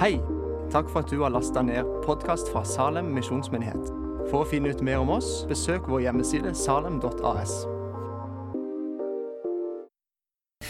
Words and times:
Hei! 0.00 0.14
Takk 0.72 0.86
for 0.88 1.02
at 1.02 1.10
du 1.12 1.18
har 1.20 1.28
lasta 1.28 1.60
ned 1.60 1.84
podkast 2.06 2.48
fra 2.48 2.62
Salem 2.64 3.10
misjonsmyndighet. 3.12 3.90
For 4.30 4.38
å 4.40 4.46
finne 4.48 4.70
ut 4.72 4.80
mer 4.80 5.02
om 5.02 5.10
oss, 5.12 5.42
besøk 5.44 5.90
vår 5.92 6.06
hjemmeside 6.06 6.54
salem.as. 6.56 7.52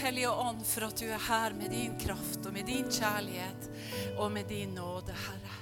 Hellige 0.01 0.33
Ånd, 0.35 0.65
for 0.67 0.89
at 0.89 0.99
du 0.99 1.07
er 1.07 1.23
her 1.29 1.55
med 1.55 1.71
din 1.71 1.95
kraft 2.01 2.43
og 2.43 2.57
med 2.57 2.67
din 2.67 2.91
kjærlighet 2.91 3.71
og 4.17 4.35
med 4.35 4.51
din 4.51 4.75
nåde, 4.75 5.15
Herre. 5.15 5.55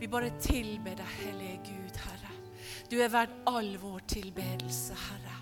Vi 0.00 0.08
bare 0.08 0.32
tilber 0.40 0.96
deg, 0.96 1.14
Hellige 1.18 1.60
Gud, 1.68 2.02
Herre. 2.06 2.32
Du 2.88 2.96
er 2.96 3.12
verd 3.12 3.36
all 3.52 3.74
vår 3.82 4.08
tilbedelse, 4.08 4.96
Herre. 5.10 5.36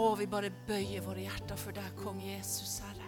Og 0.00 0.16
vi 0.24 0.32
bare 0.32 0.54
bøyer 0.64 1.04
våre 1.04 1.28
hjerter 1.28 1.60
for 1.60 1.76
deg, 1.76 1.92
Kong 2.00 2.24
Jesus, 2.24 2.78
Herre. 2.86 3.01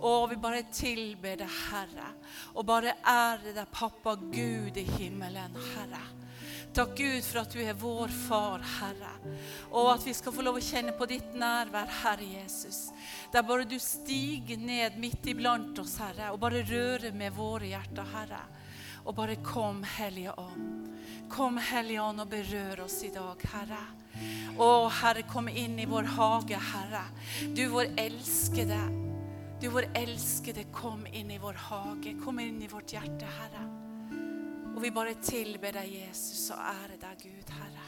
Og 0.00 0.28
vi 0.30 0.38
bare 0.40 0.66
tilber 0.72 1.38
deg, 1.40 1.58
Herre. 1.70 2.12
Og 2.54 2.66
bare 2.68 2.96
ære 3.02 3.54
deg, 3.56 3.72
Pappa 3.72 4.16
Gud 4.20 4.78
i 4.78 4.86
himmelen, 4.96 5.56
Herre. 5.72 6.04
Takk 6.76 6.90
Gud 6.98 7.24
for 7.24 7.40
at 7.40 7.54
du 7.54 7.60
er 7.64 7.76
vår 7.80 8.10
far, 8.12 8.60
Herre. 8.60 9.14
Og 9.70 9.94
at 9.94 10.02
vi 10.04 10.12
skal 10.12 10.34
få 10.34 10.42
lov 10.44 10.58
å 10.58 10.64
kjenne 10.64 10.92
på 10.92 11.08
ditt 11.08 11.32
nærvær, 11.38 11.88
Herre 12.02 12.26
Jesus. 12.34 12.90
Der 13.32 13.46
bare 13.48 13.64
du 13.64 13.78
stiger 13.80 14.60
ned 14.60 14.98
midt 15.00 15.24
iblant 15.32 15.78
oss, 15.80 15.96
Herre, 16.02 16.34
og 16.34 16.42
bare 16.42 16.60
rører 16.68 17.16
med 17.16 17.32
våre 17.32 17.70
hjerter, 17.70 18.04
Herre. 18.12 18.42
Og 19.06 19.16
bare 19.16 19.38
kom, 19.40 19.80
Hellige 19.96 20.34
Ånd. 20.36 20.92
Kom, 21.32 21.56
Hellige 21.62 22.02
Ånd, 22.02 22.20
og 22.26 22.28
berør 22.34 22.84
oss 22.84 23.00
i 23.08 23.12
dag, 23.14 23.48
Herre. 23.54 23.80
Å, 24.60 24.70
Herre, 25.00 25.24
kom 25.32 25.48
inn 25.48 25.80
i 25.80 25.88
vår 25.88 26.12
hage, 26.18 26.60
Herre. 26.74 27.06
Du 27.56 27.64
vår 27.72 27.94
elskede. 28.04 28.82
Du 29.60 29.68
vår 29.68 29.86
elskede, 29.94 30.64
kom 30.72 31.06
inn 31.06 31.30
i 31.30 31.38
vår 31.38 31.52
hage. 31.52 32.14
Kom 32.24 32.40
inn 32.40 32.62
i 32.62 32.68
vårt 32.68 32.92
hjerte, 32.92 33.28
Herre. 33.38 33.64
Og 34.76 34.82
vi 34.82 34.90
bare 34.92 35.14
tilber 35.24 35.72
deg, 35.78 35.94
Jesus, 36.02 36.50
og 36.52 36.60
ære 36.60 36.98
deg, 37.00 37.22
Gud, 37.24 37.52
Herre. 37.56 37.86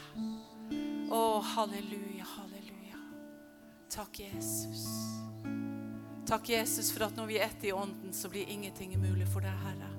Å, 1.13 1.21
halleluja, 1.53 2.25
halleluja. 2.25 3.03
Takk, 3.93 4.23
Jesus. 4.23 4.87
Takk, 6.29 6.49
Jesus, 6.49 6.89
for 6.93 7.05
at 7.05 7.15
når 7.17 7.29
vi 7.29 7.37
er 7.37 7.45
ett 7.45 7.69
i 7.69 7.73
ånden, 7.73 8.13
så 8.17 8.33
blir 8.33 8.49
ingenting 8.49 8.97
umulig 8.97 9.29
for 9.29 9.45
deg, 9.45 9.61
Herre. 9.67 9.91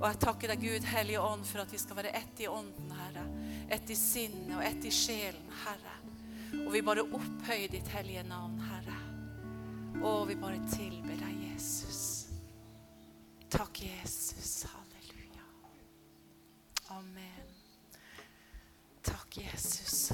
Og 0.00 0.06
jeg 0.08 0.20
takker 0.24 0.50
deg, 0.50 0.62
Gud, 0.64 0.90
Hellige 0.90 1.22
Ånd, 1.22 1.46
for 1.46 1.62
at 1.62 1.72
vi 1.74 1.78
skal 1.78 1.98
være 2.00 2.14
ett 2.18 2.42
i 2.42 2.50
ånden, 2.50 2.90
Herre. 2.96 3.24
Ett 3.70 3.90
i 3.92 3.98
sinnet 3.98 4.56
og 4.56 4.64
ett 4.64 4.86
i 4.88 4.94
sjelen, 4.94 5.50
Herre. 5.62 5.96
Og 6.64 6.72
vi 6.74 6.82
bare 6.82 7.04
opphøyer 7.04 7.70
ditt 7.70 7.90
hellige 7.94 8.24
navn, 8.26 8.58
Herre. 8.64 8.69
Og 10.00 10.28
vi 10.28 10.34
bare 10.40 10.56
tilber 10.72 11.18
deg, 11.20 11.40
Jesus. 11.50 12.30
Takk, 13.52 13.82
Jesus. 13.84 14.62
Halleluja. 14.72 15.42
Amen. 16.96 17.50
Takk, 19.04 19.36
Jesus. 19.42 20.12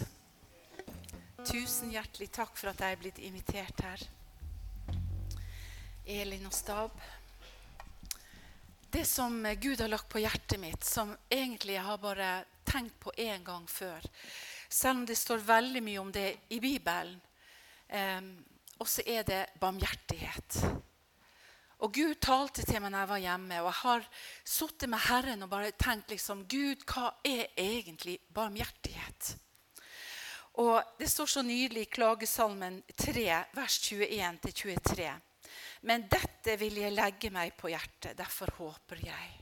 Tusen 1.47 1.93
hjertelig 1.95 2.33
takk 2.35 2.59
for 2.59 2.73
at 2.73 2.83
jeg 2.83 2.97
er 2.97 2.99
blitt 3.05 3.21
invitert 3.23 3.85
her. 3.87 4.03
Elin 6.17 6.51
og 6.51 6.59
stab. 6.59 6.99
Det 8.91 9.05
som 9.07 9.39
Gud 9.63 9.85
har 9.85 9.93
lagt 9.93 10.11
på 10.11 10.25
hjertet 10.25 10.59
mitt, 10.65 10.83
som 10.83 11.15
egentlig 11.31 11.79
jeg 11.79 11.87
har 11.87 12.03
bare 12.03 12.33
tenkt 12.67 12.99
på 13.07 13.15
én 13.15 13.47
gang 13.47 13.71
før, 13.71 14.03
selv 14.67 15.05
om 15.05 15.07
det 15.07 15.21
står 15.23 15.47
veldig 15.47 15.87
mye 15.93 16.03
om 16.03 16.11
det 16.11 16.27
i 16.51 16.59
Bibelen, 16.59 17.21
eh, 17.87 18.21
og 18.79 18.89
så 18.89 19.05
er 19.07 19.25
det 19.27 19.43
barmhjertighet. 19.61 20.61
Og 21.85 21.93
Gud 21.93 22.15
talte 22.25 22.65
til 22.65 22.81
meg 22.81 22.93
når 22.93 23.03
jeg 23.03 23.11
var 23.11 23.23
hjemme, 23.25 23.59
og 23.61 23.69
jeg 23.69 23.81
har 23.83 24.07
sittet 24.49 24.89
med 24.89 25.05
Herren 25.09 25.45
og 25.45 25.51
bare 25.53 25.75
tenkt 25.77 26.13
liksom, 26.13 26.47
Gud, 26.49 26.85
hva 26.89 27.11
er 27.25 27.51
egentlig 27.61 28.19
barmhjertighet? 28.33 29.35
Og 30.57 30.81
Det 30.99 31.09
står 31.13 31.27
så 31.29 31.43
nydelig 31.45 31.83
i 31.85 31.91
Klagesalmen 31.93 32.79
3, 32.97 33.27
vers 33.53 33.77
21-23. 33.93 35.11
Men 35.85 36.07
dette 36.09 36.57
vil 36.57 36.81
jeg 36.81 36.95
legge 36.97 37.31
meg 37.31 37.53
på 37.61 37.69
hjertet, 37.69 38.17
derfor 38.17 38.55
håper 38.57 39.03
jeg. 39.05 39.35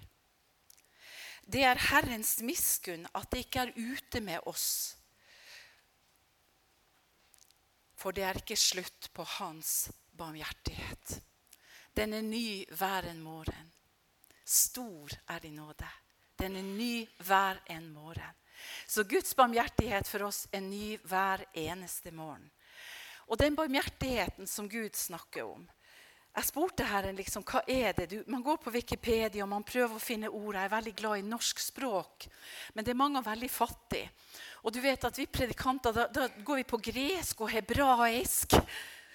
Det 1.46 1.62
er 1.62 1.78
Herrens 1.90 2.40
miskunn 2.42 3.06
at 3.14 3.30
det 3.30 3.44
ikke 3.44 3.68
er 3.68 3.76
ute 3.76 4.20
med 4.24 4.42
oss. 4.50 4.96
For 8.04 8.12
det 8.12 8.26
er 8.28 8.36
ikke 8.36 8.56
slutt 8.60 9.06
på 9.16 9.24
hans 9.38 9.88
barmhjertighet. 10.12 11.22
Den 11.96 12.12
er 12.12 12.26
ny 12.26 12.66
hver 12.76 13.06
en 13.08 13.22
morgen. 13.24 13.70
Stor 14.44 15.14
er 15.32 15.40
din 15.40 15.56
nåde. 15.56 15.88
Den 16.36 16.58
er 16.60 16.66
ny 16.66 17.06
hver 17.24 17.62
en 17.72 17.86
morgen. 17.94 18.36
Så 18.86 19.06
Guds 19.08 19.32
barmhjertighet 19.34 20.08
for 20.08 20.26
oss 20.28 20.42
er 20.52 20.60
ny 20.60 20.98
hver 21.08 21.46
eneste 21.56 22.12
morgen. 22.12 22.50
Og 23.32 23.40
den 23.40 23.56
barmhjertigheten 23.56 24.46
som 24.52 24.68
Gud 24.68 24.92
snakker 24.92 25.48
om, 25.48 25.64
jeg 26.34 26.46
spurte 26.48 26.86
Herren 26.88 27.14
liksom, 27.14 27.44
hva 27.46 27.60
er 27.70 27.92
det 27.94 28.08
du, 28.10 28.16
Man 28.26 28.42
går 28.42 28.56
på 28.58 28.72
Wikipedia 28.74 29.44
og 29.44 29.52
man 29.52 29.66
prøver 29.66 29.94
å 29.94 30.02
finne 30.02 30.30
ord. 30.30 30.56
Jeg 30.56 30.66
er 30.66 30.72
veldig 30.72 30.94
glad 30.98 31.20
i 31.20 31.28
norsk 31.28 31.60
språk, 31.62 32.26
men 32.74 32.84
det 32.84 32.90
er 32.90 32.98
mange 32.98 33.22
veldig 33.22 33.50
fattige. 33.50 34.10
Og 34.64 34.74
du 34.74 34.80
vet 34.82 35.06
at 35.06 35.18
vi 35.20 35.28
predikanter, 35.30 35.94
da, 35.94 36.08
da 36.10 36.26
går 36.42 36.62
vi 36.62 36.66
på 36.72 36.80
gresk 36.90 37.44
og 37.44 37.52
hebraisk 37.52 38.56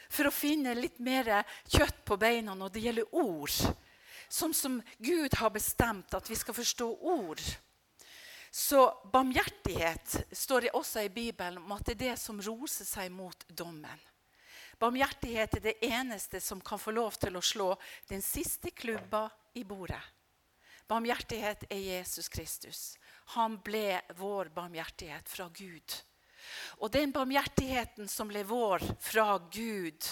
for 0.10 0.30
å 0.30 0.34
finne 0.34 0.78
litt 0.78 1.02
mer 1.04 1.44
kjøtt 1.68 2.06
på 2.08 2.18
beina 2.22 2.56
når 2.56 2.72
det 2.74 2.84
gjelder 2.86 3.16
ord. 3.20 3.58
Sånn 4.30 4.54
som 4.54 4.78
Gud 4.98 5.36
har 5.42 5.52
bestemt 5.52 6.16
at 6.16 6.30
vi 6.30 6.38
skal 6.40 6.56
forstå 6.56 6.88
ord. 7.18 7.42
Så 8.52 8.86
barmhjertighet 9.12 10.22
står 10.32 10.62
det 10.70 10.78
også 10.78 11.04
i 11.04 11.12
Bibelen 11.14 11.60
om 11.62 11.76
at 11.76 11.84
det 11.86 11.98
er 11.98 12.04
det 12.08 12.16
som 12.22 12.40
roser 12.42 12.88
seg 12.88 13.12
mot 13.14 13.44
dommen. 13.50 14.08
Barmhjertighet 14.80 15.58
er 15.58 15.64
det 15.64 15.76
eneste 15.84 16.40
som 16.42 16.62
kan 16.64 16.80
få 16.80 16.94
lov 16.96 17.18
til 17.20 17.36
å 17.36 17.44
slå 17.44 17.74
den 18.08 18.22
siste 18.24 18.72
klubba 18.72 19.28
i 19.60 19.66
bordet. 19.68 20.02
Barmhjertighet 20.90 21.68
er 21.70 21.82
Jesus 21.84 22.30
Kristus. 22.32 22.98
Han 23.36 23.60
ble 23.62 24.00
vår 24.18 24.50
barmhjertighet 24.56 25.30
fra 25.30 25.50
Gud. 25.54 25.98
Og 26.80 26.90
den 26.96 27.12
barmhjertigheten 27.14 28.08
som 28.10 28.32
ble 28.32 28.42
vår 28.48 28.82
fra 29.04 29.36
Gud, 29.52 30.08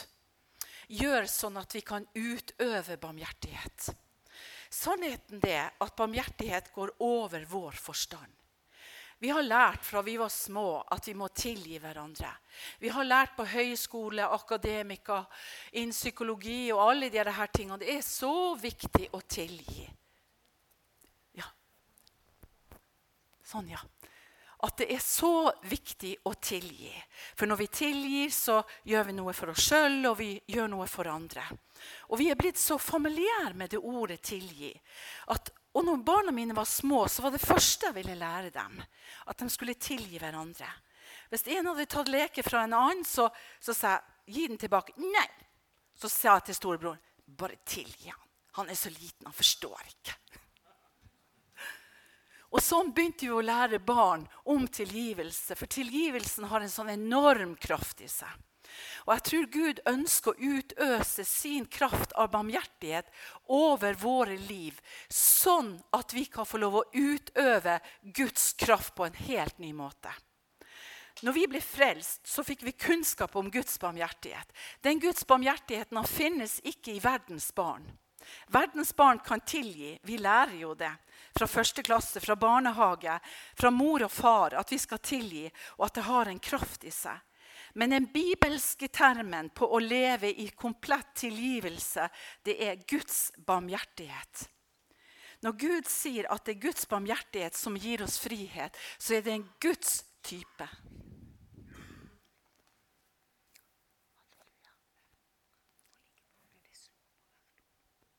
gjør 0.87 1.25
sånn 1.31 1.57
at 1.59 1.73
vi 1.75 1.81
kan 1.81 2.05
utøve 2.13 2.99
barmhjertighet. 3.01 3.89
Sannheten 4.69 5.41
er 5.47 5.71
at 5.79 5.95
barmhjertighet 5.97 6.69
går 6.75 6.93
over 7.03 7.47
vår 7.49 7.79
forstand. 7.79 8.36
Vi 9.19 9.29
har 9.33 9.41
lært 9.41 9.85
fra 9.85 10.03
vi 10.05 10.13
var 10.17 10.29
små 10.29 10.83
at 10.93 11.07
vi 11.09 11.15
må 11.17 11.27
tilgi 11.33 11.79
hverandre. 11.81 12.29
Vi 12.77 12.91
har 12.93 13.07
lært 13.07 13.33
på 13.37 13.47
høyskole, 13.49 14.27
akademika, 14.29 15.23
innen 15.73 15.95
psykologi 15.95 16.67
og 16.73 16.83
alle 16.91 17.09
de 17.09 17.23
her 17.25 17.53
tingene. 17.53 17.79
Det 17.81 17.95
er 17.95 18.05
så 18.05 18.53
viktig 18.61 19.09
å 19.17 19.21
tilgi. 19.25 19.87
Ja. 21.39 21.49
Sånn, 23.41 23.73
ja. 23.73 23.81
At 24.65 24.77
det 24.81 24.87
er 24.93 25.01
så 25.01 25.49
viktig 25.69 26.15
å 26.25 26.33
tilgi. 26.41 26.93
For 27.37 27.49
når 27.49 27.59
vi 27.61 27.67
tilgir, 27.73 28.31
så 28.33 28.61
gjør 28.89 29.09
vi 29.09 29.17
noe 29.17 29.33
for 29.37 29.53
oss 29.53 29.67
sjøl, 29.69 29.99
og 30.09 30.17
vi 30.17 30.31
gjør 30.49 30.71
noe 30.73 30.87
for 30.89 31.09
andre. 31.09 31.43
Og 32.09 32.17
vi 32.21 32.31
er 32.33 32.37
blitt 32.37 32.57
så 32.57 32.79
familiære 32.81 33.53
med 33.53 33.73
det 33.73 33.81
ordet 33.81 34.21
'tilgi' 34.21 34.73
at 35.33 35.53
og 35.77 35.85
når 35.85 36.03
barna 36.05 36.33
mine 36.33 36.55
var 36.57 36.65
små, 36.65 37.03
så 37.05 37.21
var 37.21 37.35
det 37.35 37.43
første 37.43 37.91
jeg 37.91 37.97
ville 37.99 38.17
lære 38.17 38.49
dem, 38.55 38.79
at 39.29 39.37
de 39.37 39.49
skulle 39.53 39.77
tilgi 39.77 40.17
hverandre. 40.17 40.69
Hvis 41.29 41.45
en 41.53 41.69
hadde 41.69 41.85
tatt 41.91 42.09
leke 42.09 42.43
fra 42.45 42.63
en 42.65 42.73
annen, 42.73 43.03
så, 43.05 43.27
så 43.61 43.75
sa 43.77 43.91
jeg 43.97 44.37
gi 44.37 44.47
den 44.49 44.57
tilbake. 44.57 44.95
Nei. 44.97 45.27
Så 45.97 46.09
sa 46.09 46.37
jeg 46.37 46.47
til 46.49 46.57
storebroren 46.57 47.03
bare 47.37 47.59
tilgi 47.67 48.09
han. 48.09 48.23
Han 48.57 48.71
er 48.73 48.79
så 48.79 48.89
liten, 48.89 49.27
han 49.27 49.35
forstår 49.37 49.83
ikke. 49.91 50.15
Og 52.55 52.63
Sånn 52.63 52.93
begynte 52.95 53.27
vi 53.27 53.33
å 53.35 53.43
lære 53.43 53.77
barn 53.83 54.23
om 54.49 54.63
tilgivelse, 54.71 55.53
for 55.59 55.69
tilgivelsen 55.69 56.47
har 56.49 56.63
en 56.63 56.71
sånn 56.71 56.93
enorm 56.95 57.53
kraft 57.59 58.01
i 58.01 58.07
seg. 58.09 58.31
Og 59.05 59.13
jeg 59.15 59.25
tror 59.29 59.49
Gud 59.53 59.81
ønsker 59.89 60.33
å 60.33 60.53
utøse 60.57 61.25
sin 61.27 61.65
kraft 61.71 62.15
av 62.19 62.31
barmhjertighet 62.33 63.11
over 63.53 63.97
våre 64.01 64.37
liv, 64.37 64.79
sånn 65.09 65.75
at 65.95 66.15
vi 66.15 66.25
kan 66.31 66.47
få 66.47 66.61
lov 66.61 66.79
å 66.81 66.87
utøve 66.93 67.79
Guds 68.01 68.53
kraft 68.59 68.95
på 68.97 69.07
en 69.07 69.21
helt 69.27 69.59
ny 69.63 69.73
måte. 69.75 70.11
Når 71.25 71.33
vi 71.33 71.45
ble 71.49 71.61
frelst, 71.63 72.27
så 72.29 72.43
fikk 72.45 72.61
vi 72.67 72.75
kunnskap 72.77 73.35
om 73.39 73.49
Guds 73.49 73.79
barmhjertighet. 73.81 74.51
Den 74.85 74.99
Guds 75.01 75.25
barmhjertigheten 75.25 76.03
finnes 76.05 76.59
ikke 76.61 76.93
i 76.93 77.01
verdens 77.01 77.49
barn. 77.57 77.87
Verdens 78.53 78.95
barn 78.95 79.19
kan 79.25 79.41
tilgi. 79.41 79.95
Vi 80.03 80.17
lærer 80.17 80.59
jo 80.59 80.75
det 80.77 80.91
fra 81.37 81.47
første 81.47 81.83
klasse, 81.85 82.21
fra 82.21 82.35
barnehage, 82.35 83.17
fra 83.57 83.71
mor 83.71 84.05
og 84.05 84.11
far, 84.11 84.57
at 84.57 84.71
vi 84.71 84.79
skal 84.81 85.01
tilgi, 85.01 85.45
og 85.77 85.87
at 85.87 85.97
det 85.97 86.05
har 86.07 86.29
en 86.29 86.43
kraft 86.43 86.85
i 86.87 86.93
seg. 86.93 87.17
Men 87.77 87.89
den 87.93 88.07
bibelske 88.09 88.87
termen 88.89 89.51
på 89.53 89.67
å 89.69 89.79
leve 89.79 90.31
i 90.33 90.47
komplett 90.57 91.11
tilgivelse, 91.21 92.07
det 92.41 92.55
er 92.65 92.79
Guds 92.89 93.31
barmhjertighet. 93.37 94.49
Når 95.45 95.53
Gud 95.61 95.85
sier 95.85 96.25
at 96.33 96.41
det 96.47 96.55
er 96.55 96.63
Guds 96.63 96.87
barmhjertighet 96.89 97.53
som 97.53 97.77
gir 97.77 98.01
oss 98.01 98.17
frihet, 98.17 98.73
så 98.97 99.13
er 99.13 99.21
det 99.21 99.33
en 99.35 99.45
Guds 99.61 100.05
type. 100.25 100.65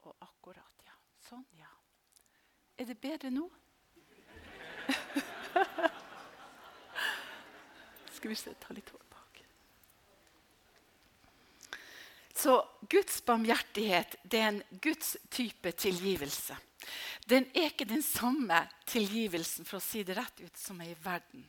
Og 0.07 0.15
akkurat, 0.23 0.87
ja. 0.87 0.95
Sånn, 1.27 1.43
ja. 1.59 1.75
Er 2.79 2.87
det 2.93 3.03
bedre 3.03 3.35
nå? 3.35 3.51
Skal 8.15 8.31
vi 8.31 8.39
se, 8.39 8.55
ta 8.63 8.71
litt 8.71 8.95
hår 8.95 9.03
bak. 9.03 9.19
Så 12.39 12.55
Guds 12.91 13.19
barmhjertighet 13.27 14.15
det 14.23 14.41
er 14.41 14.51
en 14.53 14.63
Guds 14.83 15.17
type 15.35 15.73
tilgivelse. 15.75 16.57
Den 17.29 17.49
er 17.53 17.73
ikke 17.73 17.89
den 17.89 18.03
samme 18.05 18.61
tilgivelsen 18.89 19.67
for 19.67 19.81
å 19.81 19.85
si 19.85 20.05
det 20.07 20.17
rett 20.17 20.41
ut, 20.41 20.57
som 20.57 20.79
er 20.81 20.93
i 20.93 21.01
verden. 21.03 21.43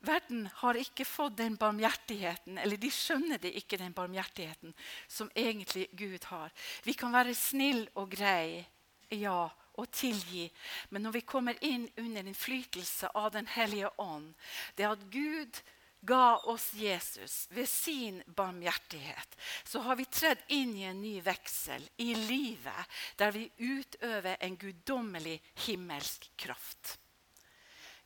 Verden 0.00 0.46
har 0.62 0.78
ikke 0.80 1.04
fått 1.04 1.36
den 1.36 1.58
barmhjertigheten, 1.60 2.56
eller 2.58 2.80
de 2.80 2.88
skjønner 2.88 3.40
det 3.42 3.52
ikke 3.60 3.76
den 3.76 3.92
barmhjertigheten 3.92 4.72
som 5.04 5.28
egentlig 5.36 5.90
Gud 5.92 6.24
har. 6.30 6.48
Vi 6.88 6.96
kan 6.96 7.12
være 7.12 7.36
snill 7.36 7.84
og 8.00 8.08
grei, 8.16 8.64
ja, 9.12 9.50
og 9.76 9.90
tilgi. 9.92 10.46
Men 10.90 11.04
når 11.04 11.18
vi 11.18 11.26
kommer 11.28 11.60
inn 11.64 11.84
under 12.00 12.24
innflytelse 12.24 13.12
av 13.14 13.30
Den 13.36 13.46
hellige 13.46 13.92
ånd, 14.00 14.32
det 14.76 14.88
at 14.88 15.04
Gud 15.12 15.60
ga 16.00 16.36
oss 16.48 16.72
Jesus 16.74 17.46
ved 17.50 17.68
sin 17.68 18.22
barmhjertighet, 18.26 19.36
så 19.64 19.80
har 19.84 19.96
vi 19.96 20.04
tredd 20.04 20.40
inn 20.48 20.72
i 20.76 20.86
en 20.88 21.00
ny 21.02 21.18
veksel 21.24 21.84
i 22.00 22.14
livet 22.14 22.98
der 23.20 23.34
vi 23.36 23.50
utøver 23.58 24.36
en 24.40 24.56
guddommelig 24.56 25.36
himmelsk 25.66 26.30
kraft. 26.36 26.98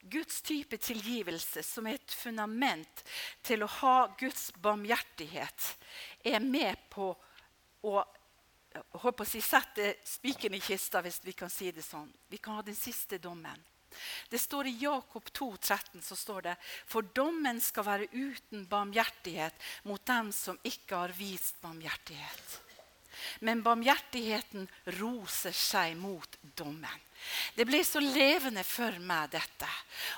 Guds 0.05 0.43
type 0.43 0.76
tilgivelse, 0.76 1.62
som 1.62 1.87
er 1.87 1.96
et 1.96 2.12
fundament 2.12 3.05
til 3.43 3.64
å 3.64 3.70
ha 3.81 3.97
Guds 4.20 4.50
barmhjertighet, 4.61 5.70
er 6.25 6.44
med 6.44 6.76
på 6.93 7.14
å 7.88 8.05
på 8.75 9.12
å 9.23 9.26
si, 9.29 9.38
sette 9.38 10.00
spikeren 10.02 10.56
i 10.58 10.61
kista, 10.61 10.99
hvis 10.99 11.20
vi 11.23 11.32
kan 11.38 11.50
si 11.52 11.70
det 11.70 11.85
sånn. 11.87 12.08
Vi 12.26 12.40
kan 12.43 12.58
ha 12.58 12.62
den 12.67 12.75
siste 12.75 13.20
dommen. 13.23 13.61
Det 14.31 14.41
står 14.43 14.70
I 14.70 14.76
Jakob 14.85 15.31
2, 15.32 15.50
13 15.61 16.02
så 16.02 16.19
står 16.19 16.49
det 16.49 16.56
for 16.64 17.06
dommen 17.17 17.61
skal 17.62 17.88
være 17.88 18.11
uten 18.12 18.67
barmhjertighet 18.70 19.67
mot 19.88 20.05
dem 20.06 20.32
som 20.35 20.58
ikke 20.64 21.05
har 21.05 21.17
vist 21.19 21.61
barmhjertighet. 21.64 22.61
Men 23.41 23.62
barmhjertigheten 23.62 24.69
roser 24.99 25.55
seg 25.55 25.96
mot 25.99 26.38
dommen. 26.56 27.02
Det 27.56 27.64
ble 27.64 27.81
så 27.87 28.02
levende 28.02 28.64
for 28.67 28.99
meg 29.00 29.31
dette 29.32 29.69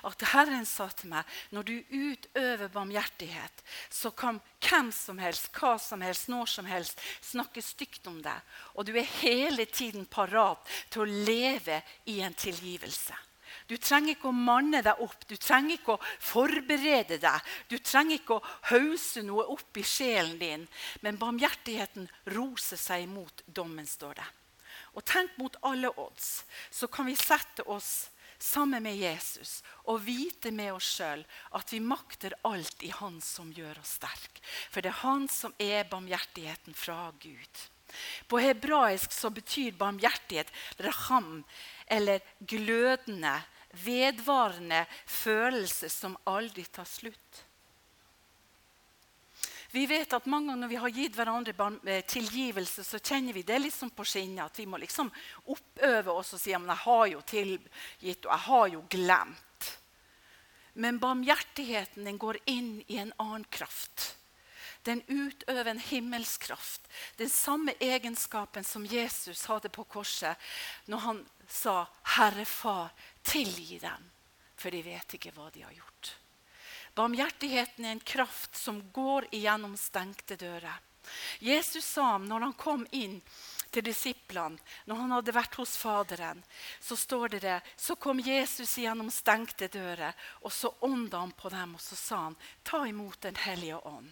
at 0.09 0.25
Herren 0.33 0.67
sa 0.67 0.89
til 0.91 1.13
meg 1.13 1.37
når 1.55 1.69
du 1.69 1.75
utøver 1.93 2.73
barmhjertighet, 2.73 3.63
så 3.91 4.11
kan 4.11 4.41
hvem 4.67 4.91
som 4.95 5.21
helst, 5.23 5.53
hva 5.55 5.77
som 5.79 6.03
helst, 6.03 6.27
når 6.33 6.51
som 6.51 6.67
helst 6.67 7.03
snakke 7.23 7.63
stygt 7.63 8.09
om 8.11 8.19
deg. 8.25 8.57
Og 8.75 8.89
du 8.89 8.97
er 8.97 9.15
hele 9.21 9.69
tiden 9.71 10.09
parat 10.11 10.67
til 10.91 11.05
å 11.05 11.23
leve 11.31 11.83
i 12.11 12.19
en 12.27 12.35
tilgivelse. 12.35 13.15
Du 13.67 13.75
trenger 13.77 14.15
ikke 14.15 14.31
å 14.31 14.37
manne 14.37 14.83
deg 14.85 15.03
opp, 15.03 15.27
du 15.27 15.35
trenger 15.37 15.77
ikke 15.77 15.97
å 15.97 16.03
forberede 16.23 17.19
deg. 17.23 17.53
Du 17.69 17.77
trenger 17.79 18.21
ikke 18.21 18.39
å 18.39 18.47
hause 18.71 19.25
noe 19.27 19.47
opp 19.57 19.81
i 19.81 19.85
sjelen 19.87 20.37
din. 20.39 20.67
Men 21.03 21.19
barmhjertigheten 21.19 22.07
roser 22.37 22.79
seg 22.81 23.09
imot 23.09 23.43
dommen, 23.47 23.87
står 23.87 24.21
det. 24.21 24.29
Og 24.97 25.05
tenk 25.05 25.35
mot 25.41 25.57
alle 25.67 25.91
odds, 25.99 26.45
så 26.71 26.89
kan 26.89 27.09
vi 27.09 27.17
sette 27.19 27.67
oss 27.69 28.09
sammen 28.39 28.83
med 28.85 28.97
Jesus 29.01 29.63
og 29.89 30.03
vite 30.05 30.53
med 30.53 30.75
oss 30.75 30.89
sjøl 30.99 31.23
at 31.57 31.73
vi 31.73 31.81
makter 31.81 32.37
alt 32.49 32.83
i 32.85 32.93
Han 32.93 33.19
som 33.25 33.53
gjør 33.53 33.81
oss 33.81 33.97
sterk. 33.99 34.41
For 34.71 34.85
det 34.85 34.93
er 34.93 35.03
Han 35.03 35.27
som 35.33 35.57
er 35.59 35.89
barmhjertigheten 35.91 36.77
fra 36.77 37.11
Gud. 37.23 37.65
På 38.29 38.41
hebraisk 38.43 39.13
så 39.15 39.31
betyr 39.31 39.77
barmhjertighet 39.79 40.51
raham, 40.85 41.45
eller 41.87 42.21
glødende, 42.41 43.39
vedvarende 43.85 44.85
følelse 45.07 45.91
som 45.93 46.17
aldri 46.29 46.65
tar 46.65 46.89
slutt. 46.89 47.45
Vi 49.77 49.85
vet 49.87 50.13
at 50.17 50.29
mange 50.31 50.49
ganger 50.49 50.63
når 50.63 50.71
vi 50.71 50.79
har 50.81 50.95
gitt 50.95 51.17
hverandre 51.19 51.53
eh, 51.85 52.05
tilgivelse, 52.09 52.85
så 52.87 52.97
kjenner 52.97 53.37
vi 53.37 53.43
det 53.45 53.59
liksom 53.61 53.91
på 53.93 54.07
skinnet. 54.09 54.47
At 54.47 54.61
vi 54.61 54.65
må 54.65 54.81
liksom 54.81 55.11
oppøve 55.53 56.15
oss 56.15 56.33
og 56.33 56.41
si 56.41 56.55
at 56.57 56.71
jeg 56.71 56.83
har 56.87 57.07
jo 57.13 57.21
tilgitt, 57.29 58.25
og 58.25 58.31
jeg 58.31 58.45
har 58.47 58.69
jo 58.73 58.85
glemt. 58.89 59.73
Men 60.81 61.01
barmhjertigheten 61.01 62.09
den 62.09 62.21
går 62.21 62.39
inn 62.49 62.79
i 62.87 63.01
en 63.03 63.13
annen 63.21 63.45
kraft. 63.53 64.16
Den 64.87 65.03
utøver 65.09 65.73
en 65.73 65.83
himmelskraft. 65.83 66.87
Den 67.19 67.31
samme 67.31 67.75
egenskapen 67.83 68.65
som 68.65 68.87
Jesus 68.87 69.45
hadde 69.51 69.69
på 69.69 69.85
korset 69.85 70.39
når 70.87 70.99
han 70.99 71.25
sa, 71.49 71.87
'Herre 72.17 72.45
Far, 72.45 72.93
tilgi 73.23 73.79
dem, 73.79 74.11
for 74.57 74.71
de 74.71 74.83
vet 74.83 75.19
ikke 75.19 75.35
hva 75.35 75.51
de 75.51 75.63
har 75.63 75.75
gjort'. 75.75 76.15
Barmhjertigheten 76.97 77.85
er 77.85 77.93
en 77.93 78.01
kraft 78.01 78.57
som 78.57 78.81
går 78.93 79.27
igjennom 79.31 79.77
stengte 79.77 80.37
dører. 80.37 80.81
Jesus 81.39 81.85
sa 81.85 82.17
når 82.19 82.41
han 82.41 82.53
kom 82.53 82.87
inn 82.91 83.21
til 83.71 83.85
disiplene, 83.85 84.59
når 84.87 85.03
han 85.03 85.15
hadde 85.17 85.35
vært 85.37 85.59
hos 85.61 85.77
Faderen, 85.77 86.43
så 86.81 86.97
står 86.97 87.35
det 87.35 87.41
det, 87.45 87.59
så 87.77 87.99
kom 88.01 88.21
Jesus 88.21 88.79
gjennom 88.81 89.11
stengte 89.13 89.69
dører, 89.69 90.15
og 90.41 90.53
så 90.53 90.73
ånda 90.87 91.21
han 91.21 91.35
på 91.37 91.53
dem, 91.53 91.75
og 91.77 91.83
så 91.85 91.99
sa 91.99 92.23
han, 92.29 92.39
ta 92.65 92.87
imot 92.89 93.21
Den 93.21 93.37
hellige 93.45 93.83
ånd. 93.85 94.09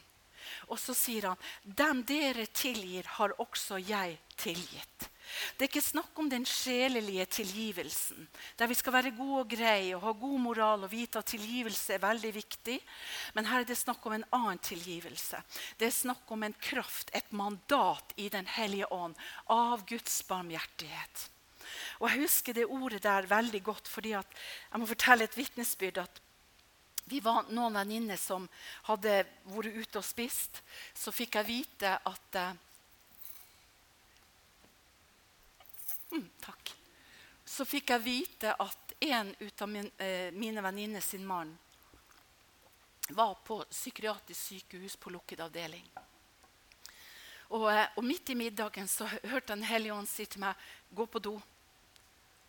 Og 0.69 0.79
så 0.81 0.95
sier 0.97 1.31
han, 1.31 1.51
dem 1.65 2.03
dere 2.09 2.47
tilgir, 2.47 3.07
har 3.19 3.35
også 3.43 3.79
jeg 3.83 4.19
tilgitt. 4.41 5.11
Det 5.57 5.65
er 5.65 5.71
ikke 5.71 5.83
snakk 5.83 6.19
om 6.21 6.29
den 6.31 6.45
sjelelige 6.47 7.25
tilgivelsen, 7.41 8.27
der 8.59 8.69
vi 8.71 8.77
skal 8.77 8.93
være 8.93 9.15
gode 9.17 9.41
og 9.41 9.51
greie 9.51 9.95
og 9.97 10.03
ha 10.05 10.13
god 10.21 10.41
moral 10.41 10.85
og 10.85 10.93
vite 10.93 11.21
at 11.21 11.31
tilgivelse 11.33 11.97
er 11.97 12.03
veldig 12.03 12.33
viktig. 12.37 12.79
Men 13.35 13.49
her 13.49 13.65
er 13.65 13.69
det 13.69 13.79
snakk 13.81 14.05
om 14.07 14.17
en 14.19 14.27
annen 14.37 14.61
tilgivelse. 14.63 15.41
Det 15.81 15.89
er 15.89 15.97
snakk 15.97 16.31
om 16.35 16.45
en 16.45 16.57
kraft, 16.61 17.11
et 17.15 17.33
mandat 17.33 18.15
i 18.17 18.29
Den 18.29 18.47
hellige 18.47 18.91
ånd 18.93 19.17
av 19.51 19.87
Guds 19.89 20.23
barmhjertighet. 20.29 21.29
Og 22.01 22.11
Jeg 22.11 22.21
husker 22.21 22.53
det 22.53 22.67
ordet 22.67 23.03
der 23.03 23.27
veldig 23.27 23.63
godt, 23.65 23.89
fordi 23.89 24.11
jeg 24.15 24.81
må 24.81 24.87
fortelle 24.87 25.25
et 25.25 25.37
vitnesbyrd. 25.37 25.99
at 25.99 26.21
vi 27.05 27.21
var 27.21 27.51
noen 27.53 27.75
venninner 27.75 28.17
som 28.17 28.47
hadde 28.89 29.19
vært 29.51 29.77
ute 29.77 30.01
og 30.01 30.07
spist. 30.07 30.63
Så 30.97 31.13
fikk 31.13 31.37
jeg 31.41 31.49
vite 31.49 31.93
at 32.01 32.39
uh, 32.41 32.55
mm, 36.15 36.31
Takk. 36.47 36.73
Så 37.45 37.67
fikk 37.69 37.93
jeg 37.93 38.05
vite 38.07 38.55
at 38.57 38.97
en 39.05 39.35
av 39.37 39.69
min, 39.69 39.91
eh, 40.01 40.33
mine 40.33 40.63
venninner 40.65 41.01
sin 41.05 41.27
mann 41.27 41.53
var 43.13 43.35
på 43.45 43.61
psykiatrisk 43.69 44.41
sykehus 44.41 44.97
på 44.97 45.13
lukket 45.13 45.43
avdeling. 45.45 45.85
Og, 47.53 47.69
uh, 47.69 47.85
og 47.99 48.05
midt 48.05 48.33
i 48.33 48.39
middagen 48.39 48.89
så 48.89 49.05
hørte 49.07 49.53
Den 49.53 49.63
hellige 49.63 49.93
ånd 49.95 50.09
si 50.09 50.25
til 50.25 50.41
meg 50.41 50.57
'gå 50.95 51.07
på 51.07 51.21
do'. 51.21 51.43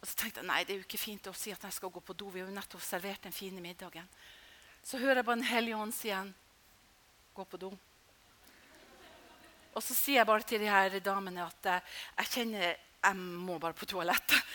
Og 0.06 0.08
så 0.08 0.16
tenkte 0.16 0.44
jeg 0.44 0.46
nei, 0.46 0.64
det 0.64 0.74
er 0.74 0.78
jo 0.78 0.86
ikke 0.86 1.02
fint 1.02 1.28
å 1.28 1.32
si 1.34 1.50
at 1.50 1.64
jeg 1.66 1.74
skal 1.74 1.90
gå 1.90 2.00
på 2.00 2.14
do. 2.14 2.28
Vi 2.30 2.40
har 2.40 2.46
jo 2.46 2.54
nettopp 2.54 2.82
servert 2.86 3.24
den 3.26 3.34
fine 3.34 3.62
middagen. 3.62 4.06
Så 4.86 5.02
hører 5.02 5.22
jeg 5.22 5.26
på 5.26 5.36
Den 5.36 5.48
hellige 5.50 5.78
ånd 5.82 5.94
igjen. 6.06 6.34
Gå 7.34 7.46
på 7.50 7.58
do. 7.58 7.72
Og 9.76 9.84
så 9.84 9.96
sier 9.98 10.22
jeg 10.22 10.30
bare 10.30 10.46
til 10.48 10.62
de 10.62 10.70
her 10.72 11.00
damene 11.04 11.44
at 11.44 11.72
eh, 11.72 11.96
jeg 12.22 12.32
kjenner 12.36 12.68
jeg 13.06 13.18
må 13.18 13.58
bare 13.62 13.78
på 13.78 13.88
toalettet. 13.90 14.54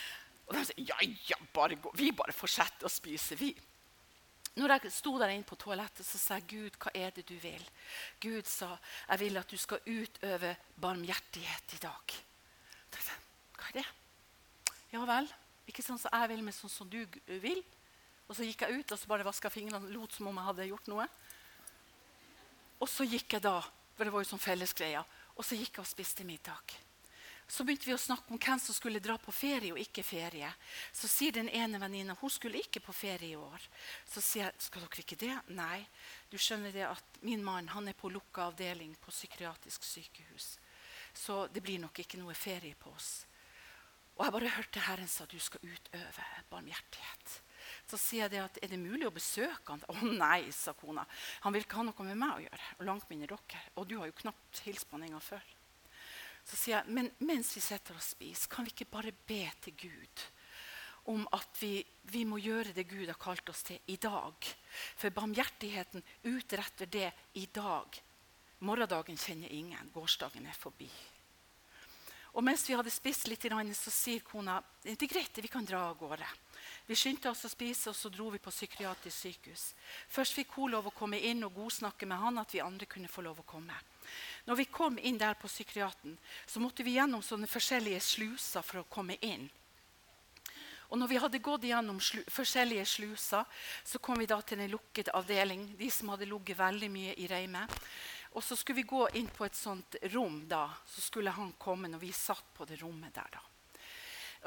Og 0.49 0.55
de 0.55 0.63
sier 0.67 0.87
ja, 0.89 0.97
ja, 1.29 1.37
bare 1.53 1.77
gå. 1.79 1.91
vi 1.95 2.09
bare 2.15 2.35
fortsetter 2.35 2.87
å 2.87 2.91
spise. 2.91 3.37
vi. 3.39 3.51
Når 4.59 4.73
jeg 4.73 4.91
sto 4.91 5.13
der 5.19 5.31
inne 5.31 5.47
på 5.47 5.55
toalettet, 5.55 6.03
så 6.03 6.19
sa 6.19 6.39
jeg, 6.39 6.47
Gud, 6.51 6.79
hva 6.81 6.91
er 6.95 7.13
det 7.15 7.23
du 7.29 7.37
vil? 7.39 7.63
Gud 8.19 8.47
sa, 8.49 8.73
jeg 9.07 9.21
vil 9.21 9.39
at 9.39 9.51
du 9.51 9.55
skal 9.59 9.79
utøve 9.85 10.55
barmhjertighet 10.75 11.77
i 11.77 11.83
dag. 11.85 12.17
Hva 12.91 13.69
er 13.69 13.77
det? 13.79 13.85
Ja 14.91 15.05
vel. 15.07 15.29
Ikke 15.71 15.85
sånn 15.85 16.01
som 16.01 16.11
jeg 16.11 16.33
vil, 16.33 16.43
men 16.43 16.55
sånn 16.55 16.73
som 16.73 16.89
du 16.91 16.99
vil. 17.39 17.63
Og 18.31 18.37
så 18.37 18.47
gikk 18.47 18.63
jeg 18.63 18.79
ut 18.79 18.93
og 18.95 18.99
så 18.99 19.09
bare 19.11 19.27
vaska 19.27 19.49
fingrene 19.51 19.91
lot 19.91 20.13
som 20.15 20.29
om 20.31 20.37
jeg 20.39 20.47
hadde 20.47 20.69
gjort 20.69 20.85
noe. 20.87 21.07
Og 22.79 22.87
så 22.87 23.03
gikk 23.03 23.35
jeg 23.35 23.43
da, 23.43 23.57
for 23.97 24.07
det 24.07 24.13
var 24.13 24.23
jo 24.23 24.29
sånn 24.29 24.41
fellesgreia, 24.41 25.01
og 25.35 25.43
så 25.43 25.57
gikk 25.59 25.75
jeg 25.75 25.83
og 25.83 25.89
spiste 25.89 26.23
middag. 26.25 26.77
Så 27.51 27.65
begynte 27.67 27.89
vi 27.89 27.91
å 27.91 27.99
snakke 27.99 28.31
om 28.31 28.39
hvem 28.39 28.61
som 28.63 28.71
skulle 28.77 29.01
dra 29.03 29.17
på 29.19 29.33
ferie 29.35 29.73
og 29.73 29.81
ikke 29.81 30.05
ferie. 30.07 30.47
Så 30.95 31.09
sier 31.11 31.35
den 31.35 31.49
ene 31.51 31.81
venninna 31.81 32.15
hun 32.21 32.31
skulle 32.31 32.61
ikke 32.63 32.79
på 32.85 32.95
ferie 32.95 33.33
i 33.33 33.35
år. 33.35 33.65
Så 34.07 34.23
sier 34.23 34.47
jeg 34.47 34.63
skal 34.69 34.85
dere 34.85 35.03
ikke 35.03 35.19
det? 35.19 35.35
Nei. 35.51 35.81
Du 36.31 36.37
skjønner 36.39 36.71
det 36.71 36.87
at 36.87 37.19
min 37.27 37.43
mann 37.43 37.67
han 37.75 37.91
er 37.91 37.97
på 37.99 38.13
lukka 38.13 38.47
avdeling 38.47 38.95
på 39.03 39.11
psykiatrisk 39.11 39.83
sykehus. 39.83 40.53
Så 41.11 41.43
det 41.51 41.59
blir 41.65 41.83
nok 41.83 41.99
ikke 41.99 42.21
noe 42.21 42.37
ferie 42.39 42.79
på 42.79 42.95
oss. 42.95 43.25
Og 44.15 44.23
jeg 44.23 44.37
bare 44.37 44.55
hørte 44.55 44.87
Herren 44.87 45.11
sa 45.11 45.27
du 45.27 45.39
skal 45.43 45.67
utøve 45.67 46.31
barmhjertighet. 46.53 47.41
Så 47.91 47.99
sier 47.99 48.31
jeg 48.31 48.39
at, 48.39 48.59
er 48.63 48.71
det 48.71 48.79
mulig 48.79 49.03
å 49.09 49.11
besøke 49.11 49.73
han? 49.73 49.81
Å 49.91 50.11
nei, 50.15 50.45
sa 50.55 50.71
kona. 50.77 51.03
Han 51.43 51.51
vil 51.51 51.65
ikke 51.65 51.81
ha 51.81 51.83
noe 51.83 52.05
med 52.07 52.19
meg 52.21 52.37
å 52.37 52.43
gjøre. 52.45 52.67
Og 52.77 52.85
langt 52.87 53.09
mindre 53.11 53.35
dere. 53.35 53.63
Og 53.75 53.89
du 53.89 53.97
har 53.99 54.07
jo 54.07 54.19
knapt 54.21 54.61
hilst 54.63 54.87
på 54.87 54.95
han 54.95 55.09
en 55.09 55.23
før. 55.23 55.43
Så 56.47 56.57
sier 56.57 56.77
jeg, 56.77 56.93
men 56.95 57.11
mens 57.27 57.51
vi 57.53 57.63
sitter 57.63 57.97
og 57.97 58.05
spiser, 58.05 58.49
kan 58.49 58.65
vi 58.65 58.71
ikke 58.73 58.93
bare 58.93 59.11
be 59.27 59.43
til 59.65 59.75
Gud 59.83 60.23
om 61.11 61.25
at 61.33 61.57
vi, 61.57 61.81
vi 62.13 62.23
må 62.29 62.37
gjøre 62.37 62.75
det 62.77 62.85
Gud 62.89 63.09
har 63.09 63.19
kalt 63.19 63.49
oss 63.51 63.65
til 63.67 63.91
i 63.91 63.97
dag? 64.01 64.49
For 64.95 65.13
barmhjertigheten 65.13 66.03
utretter 66.31 66.89
det 66.89 67.09
i 67.41 67.47
dag. 67.53 67.99
Morgendagen 68.63 69.19
kjenner 69.19 69.51
ingen. 69.51 69.91
Gårsdagen 69.93 70.47
er 70.47 70.57
forbi. 70.57 70.89
Og 72.37 72.45
mens 72.45 72.63
vi 72.69 72.77
hadde 72.77 72.93
spist 72.93 73.27
litt, 73.27 73.43
så 73.75 73.91
sier 73.91 74.23
kona 74.23 74.61
det 74.85 74.95
er 74.95 75.11
greit, 75.11 75.41
vi 75.43 75.51
kan 75.51 75.67
dra 75.67 75.89
av 75.89 75.97
gårde. 75.99 76.29
Vi 76.91 76.95
skyndte 76.99 77.29
oss 77.31 77.45
å 77.47 77.49
spise, 77.49 77.87
og 77.87 77.95
så 77.95 78.09
dro 78.11 78.25
vi 78.33 78.39
på 78.43 78.51
psykiatrisk 78.51 79.15
sykehus. 79.15 79.61
Først 80.11 80.35
fikk 80.35 80.57
hun 80.57 80.73
lov 80.73 80.89
å 80.89 80.91
komme 80.91 81.21
inn 81.23 81.45
og 81.47 81.53
godsnakke 81.55 82.03
med 82.03 82.19
han, 82.19 82.39
at 82.41 82.51
vi 82.51 82.59
andre 82.59 82.87
kunne 82.91 83.07
få 83.07 83.23
lov 83.23 83.37
å 83.39 83.45
komme. 83.47 83.77
Når 84.43 84.57
vi 84.59 84.65
kom 84.67 84.97
inn 84.99 85.15
der 85.21 85.37
på 85.39 85.47
psykiaten, 85.47 86.17
så 86.43 86.59
måtte 86.59 86.83
vi 86.83 86.97
gjennom 86.97 87.23
sånne 87.23 87.47
forskjellige 87.47 88.01
sluser 88.03 88.65
for 88.67 88.81
å 88.81 88.89
komme 88.91 89.15
inn. 89.23 89.45
Og 90.89 90.99
når 90.99 91.13
vi 91.13 91.21
hadde 91.23 91.39
gått 91.39 91.69
gjennom 91.69 92.01
slu, 92.03 92.25
forskjellige 92.27 92.83
sluser, 92.97 93.47
så 93.87 94.01
kom 94.03 94.19
vi 94.19 94.27
da 94.27 94.41
til 94.43 94.59
en 94.59 94.73
lukket 94.73 95.13
avdeling. 95.15 95.63
De 95.79 95.87
som 95.95 96.11
hadde 96.11 96.27
ligget 96.27 96.59
veldig 96.59 96.91
mye 96.91 97.13
i 97.15 97.29
reime. 97.31 97.63
Og 98.35 98.43
så 98.43 98.59
skulle 98.59 98.81
vi 98.81 98.89
gå 98.91 99.05
inn 99.15 99.31
på 99.31 99.47
et 99.47 99.55
sånt 99.55 99.95
rom. 100.11 100.43
da, 100.43 100.67
Så 100.83 101.07
skulle 101.07 101.31
han 101.31 101.55
komme 101.55 101.87
når 101.87 102.03
vi 102.03 102.11
satt 102.11 102.51
på 102.53 102.67
det 102.67 102.81
rommet 102.83 103.15
der. 103.15 103.31
da. 103.31 103.47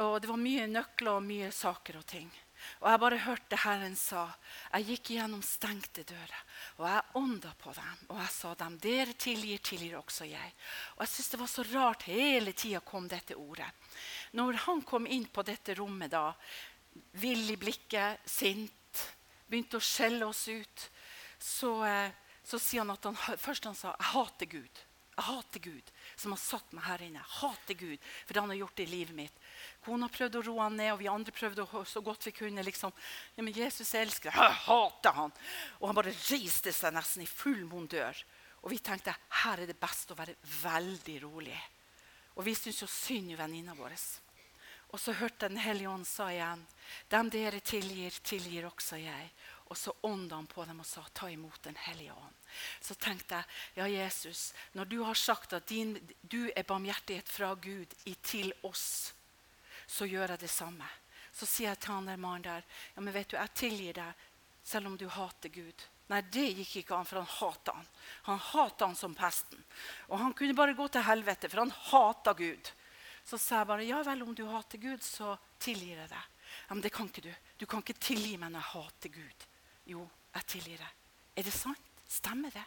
Og 0.03 0.21
Det 0.21 0.29
var 0.29 0.41
mye 0.41 0.67
nøkler 0.67 1.19
og 1.19 1.23
mye 1.23 1.51
saker 1.55 2.01
og 2.01 2.07
ting. 2.07 2.31
Og 2.81 2.89
jeg 2.89 3.01
bare 3.03 3.21
hørte 3.25 3.59
Herren 3.61 3.97
sa 3.99 4.25
Jeg 4.73 4.87
gikk 4.89 5.11
gjennom 5.15 5.43
stengte 5.45 6.05
dører, 6.09 6.41
og 6.79 6.87
jeg 6.89 7.19
ånda 7.21 7.53
på 7.61 7.75
dem. 7.77 8.07
Og 8.09 8.21
jeg 8.23 8.33
sa 8.35 8.55
dem, 8.59 8.79
dere 8.83 9.15
tilgir, 9.21 9.61
tilgir 9.63 9.99
også 10.01 10.27
jeg. 10.29 10.55
Og 10.97 11.05
jeg 11.05 11.13
syntes 11.13 11.31
det 11.35 11.41
var 11.43 11.53
så 11.53 11.67
rart 11.73 12.07
hele 12.09 12.55
tida 12.57 12.81
kom 12.81 13.09
dette 13.11 13.37
ordet. 13.39 13.69
Når 14.33 14.63
han 14.67 14.83
kom 14.87 15.07
inn 15.07 15.29
på 15.29 15.45
dette 15.47 15.77
rommet, 15.79 16.15
da, 16.15 16.33
vill 17.21 17.45
i 17.53 17.59
blikket, 17.61 18.25
sint, 18.27 19.05
begynte 19.47 19.79
å 19.79 19.85
skjelle 19.85 20.27
oss 20.27 20.47
ut, 20.49 20.89
så, 21.39 21.77
eh, 21.85 22.11
så 22.45 22.59
sier 22.59 22.83
han 22.83 22.95
at 22.95 23.05
han, 23.05 23.15
først 23.39 23.65
han 23.65 23.75
sa 23.75 23.95
'Jeg 23.95 24.13
hater 24.15 24.47
Gud'. 24.47 24.83
Jeg 25.15 25.25
hater 25.25 25.61
Gud 25.61 25.91
som 26.17 26.35
har 26.35 26.41
satt 26.41 26.73
meg 26.77 26.87
her 26.87 27.05
inne. 27.07 27.23
Hater 27.41 27.77
Gud 27.79 27.99
for 28.25 28.33
det 28.35 28.43
han 28.43 28.53
har 28.53 28.61
gjort 28.63 28.83
i 28.85 28.87
livet 28.89 29.17
mitt. 29.17 29.43
Kona 29.85 30.09
prøvde 30.13 30.41
å 30.41 30.47
roe 30.47 30.65
han 30.65 30.79
ned, 30.79 30.93
og 30.95 31.01
vi 31.03 31.11
andre 31.11 31.35
prøvde 31.35 31.67
å, 31.67 31.85
så 31.89 32.03
godt 32.05 32.29
vi 32.29 32.35
kunne. 32.37 32.63
liksom, 32.65 32.93
ja, 33.37 33.43
men 33.43 33.55
Jesus 33.55 33.95
elsker 33.95 34.31
deg. 34.31 34.41
Jeg 34.41 34.61
hater 34.67 35.17
han. 35.19 35.35
Og 35.81 35.89
han 35.91 35.99
bare 35.99 36.17
reiste 36.31 36.73
seg 36.73 36.95
nesten 36.95 37.25
i 37.25 37.31
full 37.31 37.65
mondør. 37.69 38.25
Og 38.65 38.73
vi 38.73 38.81
tenkte 38.81 39.15
her 39.45 39.61
er 39.61 39.69
det 39.69 39.81
best 39.81 40.13
å 40.13 40.19
være 40.19 40.39
veldig 40.63 41.19
rolig. 41.27 41.59
Og 42.35 42.47
vi 42.47 42.55
syntes 42.57 42.83
jo 42.83 42.91
synd 42.91 43.35
i 43.35 43.39
venninna 43.39 43.77
vår. 43.77 43.95
Og 44.95 45.01
så 45.01 45.13
hørte 45.19 45.49
Den 45.49 45.59
hellige 45.59 45.91
ånd 45.91 46.07
sa 46.07 46.31
igjen, 46.31 46.63
dem 47.11 47.31
dere 47.31 47.61
tilgir, 47.61 48.15
tilgir 48.23 48.69
også 48.69 48.97
jeg. 49.03 49.31
Og 49.73 49.77
så 49.77 49.93
ånda 50.07 50.37
han 50.37 50.47
på 50.47 50.65
dem 50.69 50.83
og 50.83 50.87
sa, 50.87 51.03
ta 51.13 51.31
imot 51.31 51.63
Den 51.63 51.77
hellige 51.87 52.13
ånd. 52.13 52.35
Så 52.81 52.95
tenkte 52.95 53.41
jeg, 53.41 53.45
ja, 53.75 53.87
Jesus, 53.89 54.53
når 54.73 54.85
du 54.85 54.99
har 55.03 55.15
sagt 55.19 55.53
at 55.53 55.67
din, 55.69 55.97
du 56.21 56.51
er 56.55 56.67
barmhjertighet 56.69 57.29
fra 57.29 57.55
Gud 57.55 57.95
til 58.23 58.53
oss, 58.63 59.15
så 59.87 60.07
gjør 60.07 60.35
jeg 60.35 60.45
det 60.45 60.53
samme. 60.53 60.87
Så 61.35 61.49
sier 61.49 61.73
jeg 61.73 61.81
til 61.83 61.97
han 61.97 62.07
der 62.07 62.21
mannen 62.21 62.47
der 62.47 62.63
ja, 62.95 63.01
men 63.01 63.15
vet 63.15 63.33
du, 63.33 63.37
jeg 63.37 63.59
tilgir 63.59 63.99
deg 63.99 64.23
selv 64.65 64.93
om 64.93 64.97
du 65.01 65.09
hater 65.11 65.53
Gud. 65.53 65.89
Nei, 66.13 66.21
det 66.29 66.45
gikk 66.61 66.77
ikke 66.83 66.97
an, 66.99 67.09
for 67.09 67.23
han 67.23 67.31
hata 67.39 67.75
han. 67.79 67.87
Han 68.29 68.41
hata 68.51 68.89
han 68.91 68.97
som 68.97 69.15
pesten. 69.17 69.61
Og 70.11 70.19
han 70.21 70.35
kunne 70.37 70.57
bare 70.57 70.77
gå 70.77 70.87
til 70.93 71.05
helvete, 71.05 71.49
for 71.49 71.65
han 71.65 71.73
hata 71.89 72.35
Gud. 72.37 72.71
Så 73.25 73.41
sa 73.41 73.63
jeg 73.63 73.71
bare 73.71 73.89
ja 73.89 74.03
vel, 74.05 74.23
om 74.23 74.35
du 74.37 74.45
hater 74.51 74.81
Gud, 74.83 75.03
så 75.03 75.33
tilgir 75.65 75.97
jeg 76.03 76.11
deg. 76.13 76.31
Ja, 76.69 76.75
Men 76.75 76.85
det 76.85 76.93
kan 76.93 77.09
ikke 77.09 77.25
du. 77.25 77.33
Du 77.59 77.67
kan 77.67 77.81
ikke 77.81 77.97
tilgi 77.97 78.37
meg 78.37 78.53
når 78.53 78.61
jeg 78.61 78.73
hater 78.75 79.15
Gud. 79.17 79.47
Jo, 79.87 80.05
jeg 80.35 80.47
tilgir 80.51 80.81
deg. 80.81 81.03
Er 81.37 81.47
det 81.47 81.55
sant? 81.55 81.91
Stemmer 82.09 82.53
det? 82.55 82.65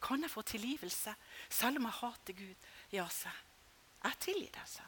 Kan 0.00 0.22
jeg 0.24 0.32
få 0.32 0.42
tilgivelse 0.42 1.14
selv 1.48 1.80
om 1.80 1.88
jeg 1.88 1.98
hater 2.00 2.38
Gud? 2.38 2.68
Ja, 2.92 3.06
sa 3.12 3.28
jeg. 3.28 3.46
Jeg 4.00 4.18
tilgir 4.24 4.54
deg, 4.54 4.68
sa 4.68 4.86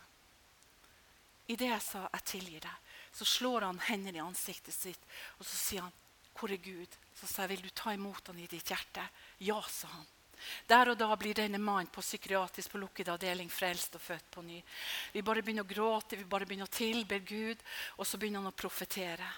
Idet 1.53 1.69
jeg 1.69 1.83
sa 1.83 2.09
'jeg 2.13 2.25
tilgir 2.25 2.61
deg', 2.61 2.83
så 3.13 3.25
slår 3.25 3.61
han 3.67 3.79
hendene 3.79 4.17
i 4.17 4.21
ansiktet 4.25 4.75
sitt 4.75 5.01
og 5.39 5.45
så 5.45 5.57
sier 5.57 5.83
han, 5.83 5.93
'Hvor 6.35 6.51
er 6.51 6.57
Gud?' 6.57 6.97
Så 7.15 7.27
sa 7.27 7.43
jeg, 7.43 7.49
'Vil 7.51 7.63
du 7.63 7.71
ta 7.71 7.93
imot 7.93 8.27
han 8.27 8.39
i 8.39 8.47
ditt 8.47 8.69
hjerte?' 8.69 9.11
Ja, 9.41 9.61
sa 9.63 9.89
han. 9.89 10.07
Der 10.67 10.91
og 10.91 10.99
da 10.99 11.15
blir 11.17 11.35
denne 11.35 11.59
mannen 11.59 11.91
på 11.93 12.01
psykiatrisk 12.01 12.73
på 12.73 12.79
lukket 12.79 13.09
avdeling 13.09 13.51
frelst 13.51 13.95
og 13.95 14.01
født 14.01 14.31
på 14.31 14.43
ny. 14.43 14.63
Vi 15.13 15.23
bare 15.23 15.43
begynner 15.43 15.63
å 15.63 15.75
gråte, 15.75 16.17
vi 16.17 16.25
bare 16.25 16.47
begynner 16.47 16.67
å 16.67 16.79
tilbe 16.79 17.19
Gud, 17.19 17.63
og 17.99 18.07
så 18.07 18.19
begynner 18.19 18.43
han 18.43 18.53
å 18.53 18.57
profetere. 18.57 19.29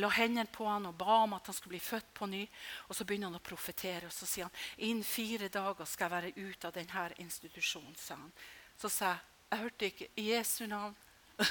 La 0.00 0.08
hendene 0.10 0.50
på 0.50 0.66
han 0.66 0.88
og 0.90 0.96
ba 0.98 1.20
om 1.22 1.36
at 1.36 1.46
han 1.46 1.54
skulle 1.54 1.76
bli 1.76 1.82
født 1.82 2.08
på 2.14 2.26
ny. 2.26 2.42
Og 2.88 2.96
så 2.96 3.06
begynner 3.06 3.30
han 3.30 3.38
å 3.38 3.44
profetere, 3.44 4.08
og 4.08 4.14
så 4.14 4.26
sier 4.26 4.48
han 4.48 4.88
innen 4.88 5.06
fire 5.06 5.50
dager 5.52 5.86
skal 5.86 6.08
jeg 6.08 6.14
være 6.16 6.50
ute 6.50 6.68
av 6.68 6.74
denne 6.74 7.06
institusjonen. 7.22 7.94
sa 7.96 8.18
han. 8.18 8.32
Så 8.78 8.90
sa 8.90 9.12
jeg 9.12 9.22
jeg 9.54 9.62
hørte 9.62 9.86
ikke 9.86 10.06
i 10.18 10.22
Jesu 10.32 10.64
navn. 10.66 10.96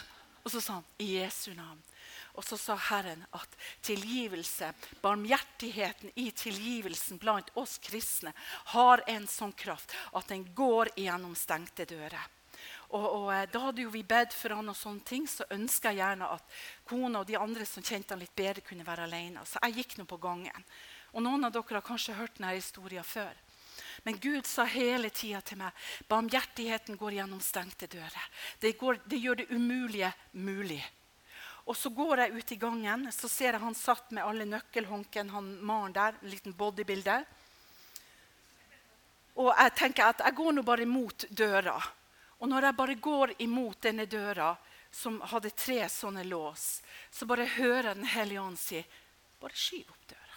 Og 0.44 0.52
så 0.52 0.60
sa 0.60 0.74
han 0.82 0.88
i 1.00 1.14
Jesu 1.14 1.54
navn. 1.56 1.80
Og 2.36 2.44
så 2.44 2.58
sa 2.60 2.76
Herren 2.90 3.22
at 3.32 3.54
tilgivelse, 3.86 4.74
barmhjertigheten 5.00 6.12
i 6.20 6.26
tilgivelsen 6.36 7.22
blant 7.22 7.54
oss 7.56 7.78
kristne 7.80 8.34
har 8.74 9.06
en 9.08 9.28
sånn 9.30 9.54
kraft 9.56 9.96
at 10.12 10.28
den 10.34 10.44
går 10.58 10.92
gjennom 11.00 11.38
stengte 11.40 11.88
dører. 11.88 12.28
Og, 12.94 13.06
og, 13.06 13.28
eh, 13.34 13.48
Da 13.50 13.60
hadde 13.60 13.82
jo 13.82 13.94
vi 13.94 14.04
bedt 14.06 14.36
for 14.38 14.54
han, 14.54 14.70
og 14.70 14.78
sånne 14.78 15.06
ting, 15.06 15.28
så 15.28 15.48
ønska 15.52 15.92
jeg 15.92 16.04
gjerne 16.04 16.30
at 16.36 16.58
kona 16.86 17.24
og 17.24 17.30
de 17.30 17.40
andre 17.40 17.66
som 17.66 17.84
kjente 17.84 18.14
han 18.14 18.22
litt 18.22 18.36
bedre, 18.36 18.62
kunne 18.62 18.86
være 18.86 19.08
alene. 19.08 19.46
Så 19.50 19.62
jeg 19.66 19.82
gikk 19.82 19.98
nå 19.98 20.06
på 20.06 20.22
gangen. 20.22 20.68
Og 21.14 21.26
Noen 21.26 21.46
av 21.46 21.54
dere 21.54 21.80
har 21.80 21.86
kanskje 21.86 22.18
hørt 22.18 22.38
denne 22.38 22.54
historien 22.54 23.06
før. 23.06 23.34
Men 24.04 24.18
Gud 24.20 24.46
sa 24.46 24.66
hele 24.68 25.10
tida 25.14 25.40
til 25.42 25.60
meg 25.62 25.86
barmhjertigheten 26.10 26.98
går 27.00 27.18
gjennom 27.18 27.42
stengte 27.42 27.88
dører. 27.88 28.26
Det, 28.60 28.76
går, 28.78 29.00
det, 29.06 29.22
gjør 29.22 29.42
det 29.42 29.50
umulige 29.50 30.12
mulig. 30.34 30.82
Og 31.66 31.78
Så 31.78 31.90
går 31.96 32.20
jeg 32.20 32.36
ut 32.36 32.52
i 32.52 32.60
gangen, 32.60 33.08
så 33.12 33.30
ser 33.32 33.54
jeg 33.54 33.64
han 33.64 33.78
satt 33.78 34.12
med 34.12 34.26
alle 34.26 34.46
nøkkelhånken, 34.46 35.30
han 35.32 35.50
Maren 35.64 35.96
der, 35.96 36.18
en 36.22 36.30
liten 36.30 36.54
bodybuilder. 36.54 37.24
Og 39.40 39.50
jeg 39.50 39.76
tenker 39.80 40.12
at 40.12 40.22
jeg 40.26 40.36
går 40.38 40.52
nå 40.54 40.64
bare 40.68 40.86
mot 40.86 41.26
døra. 41.32 41.78
Og 42.44 42.50
når 42.52 42.66
jeg 42.68 42.76
bare 42.76 42.96
går 43.00 43.32
imot 43.46 43.86
denne 43.86 44.04
døra, 44.12 44.50
som 44.92 45.22
hadde 45.32 45.54
tre 45.56 45.88
sånne 45.90 46.26
lås, 46.28 46.82
så 47.10 47.26
bare 47.26 47.48
hører 47.56 47.88
jeg 47.88 47.96
Den 47.96 48.10
hellige 48.12 48.42
ånd 48.42 48.60
si 48.60 48.84
bare 49.40 49.56
skyv 49.56 49.90
opp 49.90 50.10
døra. 50.12 50.36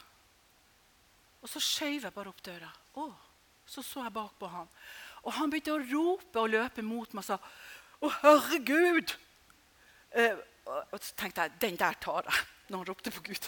Og 1.42 1.48
så 1.50 1.60
skjøv 1.60 2.06
jeg 2.06 2.14
bare 2.14 2.28
opp 2.30 2.42
døra. 2.46 2.70
Å, 2.94 3.10
så 3.66 3.82
så 3.82 4.04
jeg 4.06 4.14
bakpå 4.14 4.46
han. 4.50 4.68
Og 5.26 5.32
han 5.34 5.50
begynte 5.50 5.74
å 5.74 5.82
rope 5.82 6.40
og 6.40 6.50
løpe 6.54 6.82
mot 6.86 7.12
meg 7.12 7.24
og 7.24 7.26
sa 7.26 7.38
Å, 7.96 8.08
herregud! 8.22 9.16
Eh, 10.14 10.36
og 10.66 10.98
så 11.00 11.14
tenkte 11.18 11.42
jeg 11.42 11.50
den 11.62 11.76
der 11.80 11.94
tar 12.02 12.22
jeg, 12.28 12.36
når 12.68 12.78
han 12.78 12.86
ropte 12.90 13.10
på 13.14 13.22
Gud. 13.26 13.44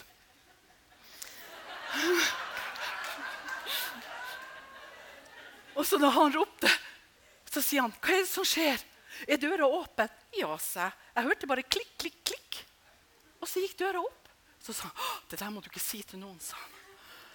og 5.77 5.83
så 5.85 5.95
da 6.01 6.09
han 6.17 6.35
ropte, 6.35 6.69
så 7.49 7.61
sier 7.65 7.81
han, 7.81 7.91
'Hva 7.91 8.13
er 8.13 8.23
det 8.23 8.29
som 8.29 8.45
skjer?' 8.45 8.83
'Er 9.27 9.37
døra 9.37 9.65
åpen?' 9.65 10.09
'Ja', 10.37 10.57
sa 10.59 10.89
jeg. 10.89 10.93
Jeg 11.15 11.23
hørte 11.25 11.47
bare 11.47 11.63
klikk, 11.63 11.97
klikk, 11.97 12.19
klikk. 12.23 12.65
Og 13.41 13.47
så 13.47 13.59
gikk 13.63 13.77
døra 13.77 13.99
opp. 13.99 14.29
Så 14.61 14.73
sa 14.73 14.83
han, 14.87 15.21
'Det 15.29 15.39
der 15.39 15.49
må 15.49 15.61
du 15.61 15.69
ikke 15.69 15.79
si 15.79 16.03
til 16.03 16.19
noen', 16.19 16.39
sa 16.39 16.55
han. 16.55 16.79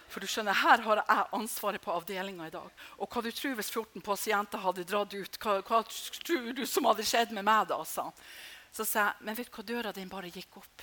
For 0.08 0.20
du 0.20 0.26
skjønner, 0.26 0.54
Her 0.54 0.78
har 0.78 0.96
jeg 1.02 1.26
ansvaret 1.32 1.82
på 1.82 1.90
avdelinga 1.90 2.46
i 2.46 2.50
dag. 2.54 2.70
Og 2.98 3.08
hva 3.10 3.22
du 3.22 3.32
tror 3.32 3.54
hvis 3.58 3.70
14 3.70 4.00
pasienter 4.00 4.58
hadde 4.62 4.84
dratt 4.84 5.14
ut? 5.14 5.38
Hva, 5.42 5.60
hva 5.62 5.82
tror 5.82 6.52
du 6.54 6.66
som 6.66 6.84
hadde 6.84 7.02
skjedd 7.02 7.32
med 7.34 7.44
meg 7.44 7.66
da? 7.66 7.80
sa 7.82 8.02
han. 8.02 8.12
Så 8.70 8.84
sa 8.84 9.08
jeg, 9.08 9.14
men 9.26 9.34
vet 9.34 9.50
du 9.50 9.56
hva, 9.56 9.64
døra 9.66 9.92
din 9.92 10.08
bare 10.08 10.30
gikk 10.30 10.56
opp. 10.56 10.82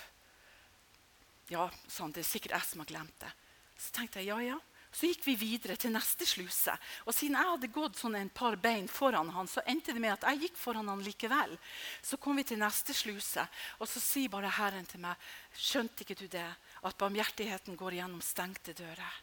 Ja, 1.48 1.70
sa 1.88 2.04
han, 2.04 2.12
det 2.12 2.26
er 2.26 2.28
sikkert 2.28 2.58
jeg 2.58 2.68
som 2.68 2.84
har 2.84 2.92
glemt 2.92 3.16
det. 3.24 3.32
Så 3.78 3.96
tenkte 3.96 4.20
jeg 4.20 4.28
ja, 4.34 4.42
ja. 4.42 4.60
Så 4.92 5.08
gikk 5.08 5.24
vi 5.24 5.38
videre 5.40 5.78
til 5.80 5.94
neste 5.96 6.26
sluse. 6.28 6.74
Og 7.08 7.16
siden 7.16 7.38
jeg 7.40 7.48
hadde 7.48 7.70
gått 7.72 8.00
sånn 8.00 8.18
en 8.20 8.32
par 8.36 8.58
bein 8.60 8.90
foran 8.92 9.32
han, 9.32 9.48
så 9.48 9.64
endte 9.64 9.96
det 9.96 10.04
med 10.04 10.18
at 10.18 10.26
jeg 10.28 10.48
gikk 10.48 10.58
foran 10.60 10.90
han 10.92 11.04
likevel. 11.06 11.56
Så 12.04 12.20
kom 12.20 12.36
vi 12.36 12.44
til 12.50 12.60
neste 12.60 12.96
sluse, 12.96 13.46
og 13.80 13.88
så 13.88 14.04
sier 14.04 14.32
bare 14.34 14.52
Herren 14.60 14.88
til 14.90 15.04
meg 15.04 15.30
Skjønte 15.56 16.04
ikke 16.04 16.20
du 16.20 16.28
det? 16.32 16.48
At 16.84 16.98
barmhjertigheten 17.00 17.80
går 17.80 18.00
gjennom 18.00 18.22
stengte 18.26 18.76
dører. 18.76 19.20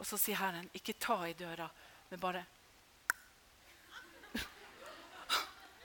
Og 0.00 0.08
så 0.08 0.18
sier 0.20 0.40
Herren, 0.40 0.68
ikke 0.76 0.96
ta 1.00 1.18
i 1.28 1.36
døra, 1.36 1.68
men 2.10 2.20
bare 2.20 2.44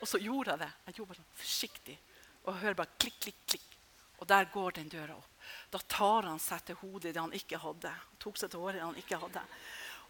Og 0.02 0.08
så 0.08 0.20
gjorde 0.20 0.56
jeg 0.56 0.64
det. 0.66 0.72
Jeg 0.88 1.00
gjorde 1.00 1.12
bare 1.14 1.22
sånn 1.22 1.40
forsiktig. 1.44 1.98
og 2.46 2.60
hører 2.62 2.78
bare 2.78 3.00
klikk, 3.00 3.20
klikk, 3.22 3.40
klikk. 3.48 3.72
Og 4.20 4.28
der 4.28 4.52
går 4.54 4.72
den 4.80 4.90
døra 4.90 5.16
opp. 5.16 5.35
Da 5.72 5.80
tar 5.80 6.30
han 6.30 6.40
seg 6.40 6.64
til 6.66 6.80
hodet 6.82 7.14
det 7.14 7.22
han 7.22 7.36
ikke 7.36 7.60
hadde. 7.62 7.92
Han 7.92 8.22
tok 8.22 8.40
seg 8.42 8.52
til 8.52 8.64
håret 8.64 8.80
det 8.80 8.86
han 8.86 9.02
ikke 9.02 9.20
hadde. 9.22 9.44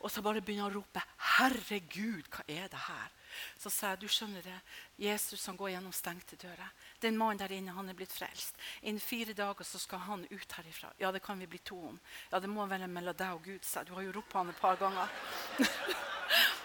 Og 0.04 0.12
så 0.12 0.22
bare 0.22 0.42
begynner 0.44 0.68
han 0.68 0.76
å 0.76 0.80
rope 0.82 1.02
'Herregud, 1.02 2.28
hva 2.30 2.44
er 2.48 2.68
det 2.70 2.82
her?' 2.88 3.14
Så 3.58 3.70
sa 3.70 3.90
jeg 3.90 4.00
du 4.00 4.08
skjønner 4.08 4.42
det, 4.46 4.60
Jesus 4.98 5.46
han 5.46 5.58
går 5.60 5.74
gjennom 5.74 5.92
stengte 5.92 6.38
dører. 6.40 6.72
Den 7.02 7.18
mannen 7.18 7.42
der 7.42 7.52
inne 7.52 7.74
han 7.76 7.90
er 7.90 7.98
blitt 7.98 8.14
frelst. 8.14 8.56
Innen 8.82 9.04
fire 9.04 9.34
dager 9.34 9.68
så 9.68 9.80
skal 9.80 10.00
han 10.00 10.28
ut 10.30 10.52
herifra. 10.52 10.94
Ja, 11.00 11.12
det 11.12 11.24
kan 11.24 11.40
vi 11.40 11.48
bli 11.48 11.60
to 11.60 11.80
om. 11.90 12.00
Ja, 12.32 12.40
Det 12.40 12.50
må 12.50 12.66
vel 12.66 12.88
mellom 12.88 13.16
deg 13.16 13.34
og 13.34 13.44
Gud, 13.44 13.66
sa 13.66 13.84
Du 13.84 13.94
har 13.94 14.04
jo 14.04 14.12
ropt 14.12 14.30
på 14.30 14.38
han 14.38 14.50
et 14.50 14.62
par 14.62 14.76
ganger. 14.76 15.10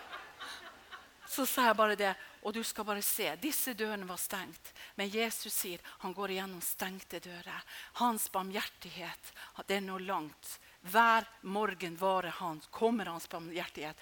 så 1.31 1.47
sa 1.47 1.69
jeg 1.69 1.77
bare 1.79 1.95
det. 1.95 2.11
Og 2.43 2.55
du 2.57 2.63
skal 2.65 2.87
bare 2.89 3.03
se. 3.07 3.29
Disse 3.39 3.75
dørene 3.79 4.09
var 4.09 4.19
stengt. 4.19 4.73
Men 4.99 5.13
Jesus 5.13 5.55
sier 5.55 5.83
han 6.03 6.15
går 6.17 6.35
igjennom 6.35 6.63
stengte 6.65 7.21
dører. 7.23 7.63
Hans 8.01 8.27
barmhjertighet 8.33 9.33
det 9.69 9.79
er 9.79 9.87
noe 9.87 10.03
langt. 10.03 10.57
Hver 10.91 11.29
morgen 11.47 11.95
varer 12.01 12.35
han, 12.41 12.59
kommer 12.75 13.13
hans 13.13 13.29
barmhjertighet. 13.31 13.97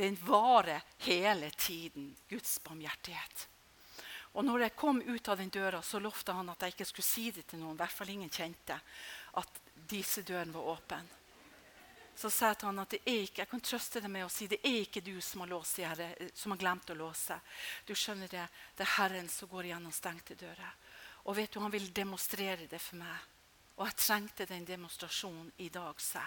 Den 0.00 0.16
varer 0.24 0.80
hele 1.04 1.50
tiden. 1.50 2.14
Guds 2.30 2.56
barmhjertighet. 2.64 3.48
Og 4.32 4.46
når 4.48 4.64
jeg 4.64 4.78
kom 4.78 5.02
ut 5.04 5.28
av 5.28 5.36
den 5.42 5.52
døra, 5.52 5.82
så 5.84 6.00
lovte 6.00 6.32
han 6.32 6.48
at 6.48 6.62
jeg 6.64 6.72
ikke 6.72 6.88
skulle 6.88 7.10
si 7.10 7.30
det 7.36 7.50
til 7.50 7.60
noen. 7.60 7.76
I 7.76 7.82
hvert 7.82 7.98
fall 7.98 8.14
ingen 8.14 8.32
kjente 8.32 8.78
at 9.36 9.60
disse 9.92 10.24
dørene 10.24 10.56
var 10.56 10.78
åpne. 10.78 11.02
Så 12.14 12.30
sa 12.30 12.50
jeg 12.52 12.58
til 12.60 12.68
han 12.68 12.82
at 12.82 12.92
det 12.92 13.00
er 13.08 13.22
ikke, 13.24 13.40
jeg 13.42 13.50
kan 13.50 13.62
trøste 13.64 14.00
deg 14.02 14.10
med 14.12 14.26
å 14.26 14.30
si 14.30 14.46
det 14.50 14.60
er 14.60 14.82
ikke 14.82 15.00
du 15.04 15.14
som 15.24 15.42
har, 15.42 15.50
låst, 15.50 15.80
som 16.34 16.52
har 16.52 16.60
glemt 16.60 16.90
å 16.92 16.98
låse. 16.98 17.38
Du 17.88 17.94
skjønner 17.94 18.28
Det 18.28 18.44
det 18.76 18.84
er 18.84 18.96
Herren 18.98 19.28
som 19.28 19.48
går 19.48 19.72
gjennom 19.72 19.92
stengte 19.92 20.34
dører. 20.34 20.74
Og 21.24 21.36
vet 21.36 21.52
du, 21.52 21.60
Han 21.60 21.70
vil 21.70 21.92
demonstrere 21.92 22.66
det 22.66 22.78
for 22.78 22.96
meg. 22.96 23.16
Og 23.78 23.86
jeg 23.86 23.96
trengte 23.96 24.46
den 24.46 24.64
demonstrasjonen 24.64 25.52
i 25.58 25.68
dag. 25.68 26.00
sa 26.00 26.22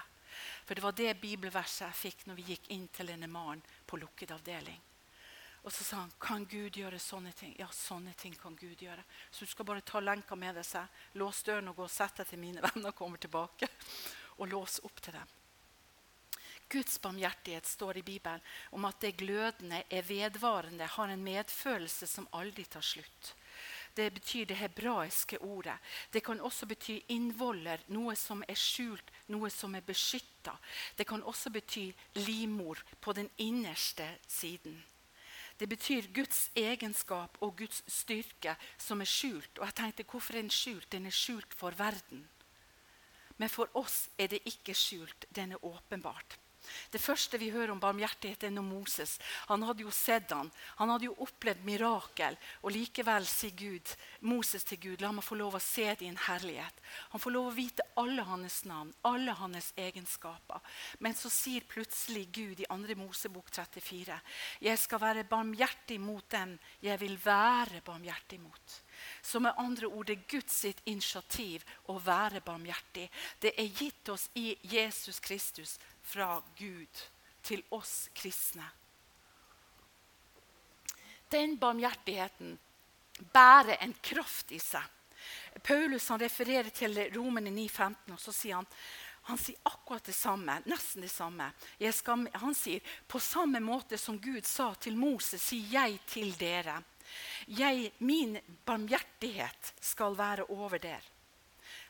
For 0.65 0.75
det 0.75 0.83
var 0.83 0.91
det 0.91 1.21
bibelverset 1.21 1.87
jeg 1.87 2.01
fikk 2.01 2.25
når 2.25 2.35
vi 2.35 2.49
gikk 2.49 2.69
inn 2.69 2.87
til 2.87 3.07
denne 3.07 3.27
mannen 3.27 3.61
på 3.85 3.97
lukket 3.97 4.31
avdeling. 4.31 4.81
Og 5.65 5.73
så 5.73 5.83
sa 5.83 5.97
han 5.97 6.11
kan 6.21 6.45
Gud 6.45 6.77
gjøre 6.77 6.99
sånne 6.99 7.31
ting. 7.33 7.55
Ja, 7.57 7.67
sånne 7.73 8.13
ting 8.13 8.35
kan 8.37 8.55
Gud 8.55 8.81
gjøre. 8.81 9.03
Så 9.31 9.45
du 9.45 9.51
skal 9.51 9.65
bare 9.65 9.81
ta 9.81 9.99
lenka 9.99 10.35
med 10.35 10.55
deg, 10.55 10.65
seg, 10.65 10.85
lås 11.17 11.41
døren 11.43 11.71
og 11.71 11.79
gå 11.79 11.87
og 11.87 11.89
sette 11.93 12.21
deg 12.21 12.29
til 12.29 12.41
mine 12.41 12.61
venner 12.61 12.91
og 12.91 12.97
kommer 12.97 13.21
tilbake. 13.21 13.69
Og 14.35 14.49
lås 14.51 14.81
opp 14.83 14.97
til 14.99 15.13
dem. 15.15 15.29
Guds 16.75 16.99
barmhjertighet 17.01 17.67
står 17.69 18.01
i 18.01 18.03
Bibelen 18.03 18.43
om 18.75 18.85
at 18.85 18.99
det 18.99 19.15
glødende 19.17 19.83
er 19.89 20.03
vedvarende, 20.03 20.85
har 20.97 21.07
en 21.11 21.23
medfølelse 21.23 22.07
som 22.07 22.27
aldri 22.35 22.65
tar 22.67 22.83
slutt. 22.83 23.35
Det 23.95 24.13
betyr 24.13 24.45
det 24.45 24.57
hebraiske 24.59 25.37
ordet. 25.39 25.77
Det 26.11 26.23
kan 26.23 26.41
også 26.41 26.67
bety 26.67 26.97
innvoller, 27.15 27.79
noe 27.95 28.15
som 28.19 28.43
er 28.47 28.59
skjult, 28.59 29.11
noe 29.31 29.49
som 29.49 29.75
er 29.75 29.85
beskytta. 29.87 30.57
Det 30.97 31.07
kan 31.07 31.23
også 31.23 31.49
bety 31.55 31.85
livmor 32.19 32.83
på 32.99 33.13
den 33.15 33.29
innerste 33.37 34.09
siden. 34.27 34.75
Det 35.55 35.69
betyr 35.71 36.11
Guds 36.11 36.49
egenskap 36.55 37.37
og 37.39 37.55
Guds 37.57 37.83
styrke 37.87 38.57
som 38.77 38.99
er 38.99 39.07
skjult. 39.07 39.59
Og 39.59 39.65
jeg 39.65 39.75
tenkte, 39.79 40.03
Hvorfor 40.03 40.33
er 40.33 40.41
den 40.41 40.51
skjult? 40.51 40.91
Den 40.91 41.05
er 41.05 41.15
skjult 41.15 41.53
for 41.55 41.71
verden. 41.71 42.27
Men 43.37 43.49
for 43.49 43.71
oss 43.73 44.09
er 44.17 44.27
det 44.27 44.43
ikke 44.45 44.75
skjult. 44.75 45.25
Den 45.35 45.51
er 45.55 45.65
åpenbart. 45.65 46.35
Det 46.91 47.01
første 47.01 47.39
vi 47.41 47.51
hører 47.53 47.73
om 47.73 47.81
barmhjertighet, 47.81 48.43
er 48.43 48.53
når 48.55 48.67
Moses. 48.67 49.17
Han 49.49 49.63
hadde 49.67 49.85
jo 49.85 49.93
sett 49.93 50.31
han. 50.35 50.51
Han 50.79 50.91
hadde 50.93 51.09
jo 51.09 51.17
opplevd 51.25 51.65
mirakel. 51.67 52.37
Og 52.63 52.75
likevel 52.75 53.27
sier 53.29 53.55
Gud, 53.57 53.95
Moses 54.25 54.65
til 54.67 54.81
Gud, 54.81 55.01
la 55.01 55.11
meg 55.15 55.25
få 55.25 55.37
lov 55.39 55.57
å 55.57 55.63
se 55.63 55.87
din 55.99 56.17
herlighet. 56.27 56.83
Han 57.13 57.21
får 57.21 57.35
lov 57.35 57.49
å 57.49 57.55
vite 57.55 57.85
alle 57.99 58.25
hans 58.27 58.61
navn, 58.69 58.93
alle 59.07 59.35
hans 59.39 59.71
egenskaper. 59.79 60.61
Men 60.99 61.15
så 61.17 61.31
sier 61.33 61.65
plutselig 61.67 62.27
Gud 62.35 62.63
i 62.63 62.69
2. 62.69 62.97
Mosebok 62.99 63.51
34.: 63.51 64.19
Jeg 64.61 64.79
skal 64.79 65.01
være 65.01 65.27
barmhjertig 65.29 65.99
mot 66.01 66.25
dem 66.31 66.57
jeg 66.81 66.99
vil 67.01 67.17
være 67.25 67.81
barmhjertig 67.85 68.39
mot. 68.39 68.81
Så 69.21 69.39
med 69.39 69.57
andre 69.57 69.87
ord 69.87 70.07
det 70.07 70.17
er 70.17 70.29
Guds 70.29 70.53
sitt 70.61 70.81
initiativ 70.85 71.65
å 71.91 71.97
være 71.99 72.41
barmhjertig. 72.45 73.09
Det 73.41 73.53
er 73.57 73.81
gitt 73.81 74.09
oss 74.09 74.29
i 74.35 74.55
Jesus 74.63 75.19
Kristus 75.19 75.77
fra 76.05 76.37
Gud 76.57 77.05
til 77.45 77.63
oss 77.75 78.09
kristne. 78.13 78.65
Den 81.29 81.57
barmhjertigheten 81.57 82.57
bærer 83.33 83.81
en 83.81 83.95
kraft 84.05 84.53
i 84.53 84.59
seg. 84.61 84.85
Paulus 85.65 86.11
refererer 86.11 86.69
til 86.69 86.99
Romerne 87.15 87.49
9,15, 87.49 88.13
og 88.13 88.21
så 88.21 88.33
sier 88.35 88.61
han 88.61 88.69
han 89.25 89.39
sier 89.41 89.57
akkurat 89.65 90.05
det 90.05 90.13
samme, 90.13 90.59
nesten 90.69 91.01
det 91.01 91.09
samme. 91.09 91.47
Skal, 91.97 92.27
han 92.29 92.53
sier 92.53 92.91
på 93.09 93.17
samme 93.17 93.57
måte 93.57 93.97
som 93.97 94.19
Gud 94.21 94.45
sa 94.45 94.67
til 94.77 94.99
Moses, 95.01 95.41
sier 95.41 95.65
jeg 95.71 95.97
til 96.05 96.35
dere. 96.37 96.75
Jeg, 97.49 97.89
min 98.05 98.37
barmhjertighet 98.69 99.73
skal 99.81 100.13
være 100.17 100.45
over 100.53 100.77
dere. 100.77 101.14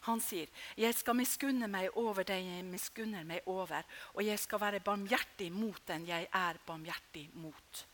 Han 0.05 0.21
sier, 0.21 0.47
'Jeg 0.77 0.93
skal 0.95 1.15
miskunne 1.15 1.67
meg 1.67 1.89
over 1.97 2.23
den 2.23 2.45
jeg 2.45 2.65
miskunner 2.65 3.23
meg 3.23 3.41
over,' 3.45 3.83
'og 4.13 4.25
jeg 4.25 4.39
skal 4.39 4.59
være 4.59 4.79
barmhjertig 4.79 5.51
mot 5.51 5.81
den 5.87 6.07
jeg 6.07 6.27
er 6.33 6.57
barmhjertig 6.65 7.29
mot.' 7.33 7.85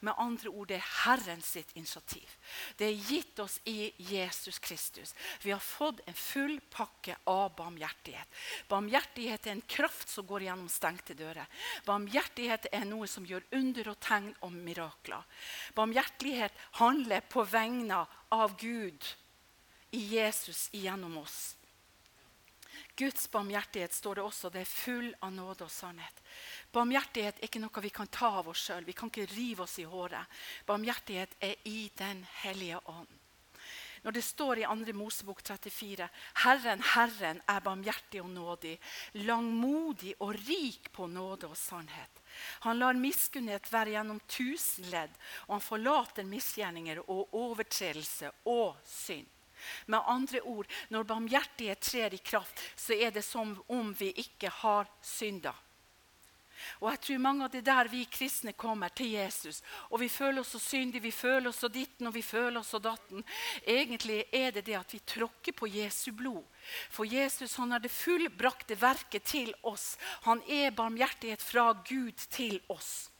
Med 0.00 0.14
andre 0.18 0.48
ord, 0.48 0.68
det 0.68 0.76
er 0.78 0.90
Herren 1.04 1.42
sitt 1.42 1.72
initiativ. 1.76 2.28
Det 2.78 2.86
er 2.86 3.04
gitt 3.08 3.40
oss 3.42 3.58
i 3.66 3.90
Jesus 3.98 4.58
Kristus. 4.58 5.14
Vi 5.42 5.50
har 5.50 5.62
fått 5.62 6.00
en 6.06 6.14
full 6.14 6.60
pakke 6.70 7.16
av 7.26 7.54
barmhjertighet. 7.58 8.38
Barmhjertighet 8.70 9.46
er 9.46 9.56
en 9.56 9.64
kraft 9.66 10.08
som 10.08 10.26
går 10.26 10.46
gjennom 10.46 10.70
stengte 10.70 11.14
dører. 11.18 11.46
Barmhjertighet 11.86 12.70
er 12.72 12.86
noe 12.86 13.10
som 13.10 13.26
gjør 13.26 13.46
under 13.58 13.92
og 13.92 14.00
tegn 14.00 14.32
og 14.46 14.54
mirakler. 14.54 15.26
Barmhjertighet 15.74 16.66
handler 16.78 17.26
på 17.26 17.46
vegne 17.48 18.04
av 18.34 18.58
Gud 18.60 19.14
i 19.90 20.04
Jesus 20.14 20.68
gjennom 20.72 21.18
oss. 21.24 21.57
Guds 22.98 23.30
barmhjertighet 23.30 23.94
står 23.94 24.18
det 24.18 24.22
også. 24.26 24.50
Det 24.50 24.64
er 24.64 24.70
full 24.70 25.12
av 25.22 25.30
nåde 25.30 25.68
og 25.68 25.70
sannhet. 25.70 26.22
Barmhjertighet 26.74 27.38
er 27.38 27.46
ikke 27.46 27.62
noe 27.62 27.84
vi 27.84 27.92
kan 27.94 28.10
ta 28.10 28.32
av 28.40 28.50
oss 28.50 28.64
sjøl. 28.66 28.88
Vi 28.88 28.96
kan 28.98 29.12
ikke 29.12 29.28
rive 29.36 29.62
oss 29.68 29.78
i 29.78 29.86
håret. 29.86 30.40
Barmhjertighet 30.66 31.38
er 31.38 31.54
i 31.70 31.92
Den 31.94 32.24
hellige 32.42 32.80
ånd. 32.90 33.14
Når 34.02 34.14
det 34.14 34.22
står 34.22 34.58
i 34.58 34.66
2. 34.66 34.94
Mosebok 34.94 35.42
34.: 35.42 36.08
Herren, 36.42 36.82
Herren 36.94 37.40
er 37.46 37.62
barmhjertig 37.62 38.22
og 38.22 38.30
nådig, 38.30 38.74
langmodig 39.26 40.14
og 40.18 40.34
rik 40.46 40.90
på 40.92 41.06
nåde 41.06 41.50
og 41.50 41.56
sannhet. 41.56 42.22
Han 42.66 42.78
lar 42.78 42.98
miskunnhet 42.98 43.72
være 43.72 43.96
gjennom 43.96 44.20
tusen 44.28 44.90
ledd, 44.90 45.14
og 45.46 45.58
han 45.58 45.66
forlater 45.66 46.26
misgjerninger 46.26 47.02
og 47.06 47.34
overtredelse 47.34 48.30
og 48.46 48.78
synd. 48.86 49.26
Med 49.86 50.04
andre 50.06 50.42
ord, 50.42 50.66
når 50.88 51.08
barmhjertighet 51.08 51.80
trer 51.80 52.14
i 52.14 52.22
kraft, 52.22 52.60
så 52.76 52.94
er 52.94 53.10
det 53.14 53.24
som 53.26 53.56
om 53.68 53.94
vi 53.98 54.12
ikke 54.16 54.52
har 54.62 54.90
synda. 55.02 55.54
Og 56.80 56.88
jeg 56.90 57.00
tror 57.04 57.22
mange 57.22 57.46
av 57.46 57.52
det 57.52 57.62
der 57.66 57.90
vi 57.90 58.04
kristne 58.10 58.52
kommer 58.58 58.92
til 58.94 59.12
Jesus, 59.14 59.60
og 59.90 60.00
vi 60.02 60.08
føler 60.10 60.42
oss 60.42 60.54
så 60.56 60.60
syndige, 60.62 61.04
vi 61.04 61.14
føler 61.14 61.50
oss 61.50 61.60
så 61.62 61.70
ditten 61.72 62.08
og 62.10 62.14
vi 62.14 62.22
føler 62.22 62.60
oss 62.60 62.72
så 62.74 62.80
datten. 62.82 63.24
Egentlig 63.62 64.24
er 64.34 64.54
det 64.54 64.64
det 64.66 64.78
at 64.78 64.94
vi 64.94 65.02
tråkker 65.14 65.56
på 65.58 65.70
Jesu 65.70 66.10
blod. 66.16 66.42
For 66.90 67.08
Jesus 67.08 67.56
han 67.60 67.74
har 67.74 67.82
det 67.82 67.94
fullbrakte 67.94 68.78
verket 68.80 69.28
til 69.28 69.54
oss. 69.62 69.96
Han 70.26 70.42
er 70.48 70.74
barmhjertighet 70.74 71.42
fra 71.42 71.70
Gud 71.86 72.26
til 72.30 72.60
oss. 72.68 73.10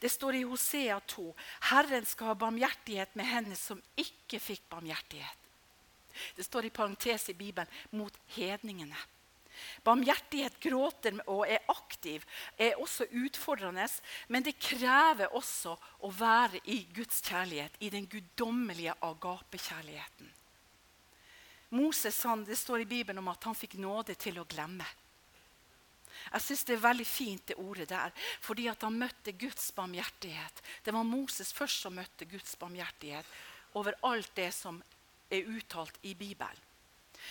Det 0.00 0.10
står 0.12 0.36
i 0.36 0.44
Hosea 0.44 0.98
2.: 1.08 1.30
Herren 1.70 2.04
skal 2.06 2.32
ha 2.32 2.34
barmhjertighet 2.34 3.14
med 3.16 3.30
henne 3.30 3.56
som 3.56 3.80
ikke 3.96 4.42
fikk 4.42 4.68
barmhjertighet. 4.68 5.43
Det 6.36 6.46
står 6.46 6.68
i 6.68 6.74
parentes 6.74 7.28
i 7.28 7.36
Bibelen 7.38 7.70
mot 7.90 8.16
hedningene. 8.36 8.98
Barmhjertighet 9.84 10.56
gråter 10.62 11.20
og 11.30 11.44
er 11.46 11.62
aktiv, 11.70 12.24
er 12.58 12.80
også 12.80 13.06
utfordrende. 13.10 13.86
Men 14.28 14.46
det 14.46 14.56
krever 14.58 15.34
også 15.36 15.76
å 16.04 16.10
være 16.14 16.62
i 16.72 16.80
Guds 16.94 17.22
kjærlighet, 17.24 17.78
i 17.80 17.92
den 17.94 18.08
guddommelige 18.10 18.96
agapekjærligheten. 19.00 20.32
Moses 21.74 22.20
han, 22.22 22.44
det 22.46 22.58
står 22.58 22.84
i 22.84 22.90
Bibelen 22.90 23.18
om 23.22 23.32
at 23.32 23.48
han 23.48 23.56
fikk 23.58 23.78
nåde 23.82 24.14
til 24.18 24.38
å 24.38 24.46
glemme. 24.46 24.86
Jeg 26.32 26.42
synes 26.42 26.64
Det 26.64 26.74
er 26.76 26.84
veldig 26.84 27.06
fint 27.06 27.46
det 27.50 27.56
ordet 27.58 27.88
der, 27.90 28.12
fordi 28.40 28.68
at 28.70 28.82
han 28.86 28.98
møtte 28.98 29.34
Guds 29.38 29.72
barmhjertighet. 29.74 30.62
Det 30.84 30.94
var 30.94 31.04
Moses 31.04 31.52
først 31.52 31.82
som 31.82 31.96
møtte 31.98 32.28
Guds 32.30 32.54
barmhjertighet 32.58 33.26
over 33.74 33.96
alt 34.06 34.30
det 34.36 34.52
som 34.54 34.80
er 35.30 35.50
uttalt 35.50 35.98
i 36.02 36.14
Bibelen. 36.14 36.60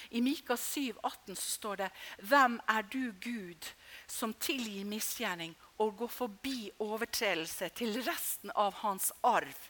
I 0.10 0.22
Mika 0.22 0.58
7, 0.58 0.94
18 1.04 1.36
så 1.36 1.50
står 1.50 1.76
det 1.84 1.90
Hvem 2.30 2.58
er 2.68 2.86
du, 2.90 3.14
Gud, 3.22 3.68
som 4.08 4.34
tilgir 4.34 4.86
misgjerning 4.90 5.54
og 5.78 5.98
går 6.02 6.12
forbi 6.12 6.58
overtredelse 6.82 7.70
til 7.78 8.00
resten 8.06 8.52
av 8.56 8.74
hans 8.82 9.12
arv? 9.22 9.70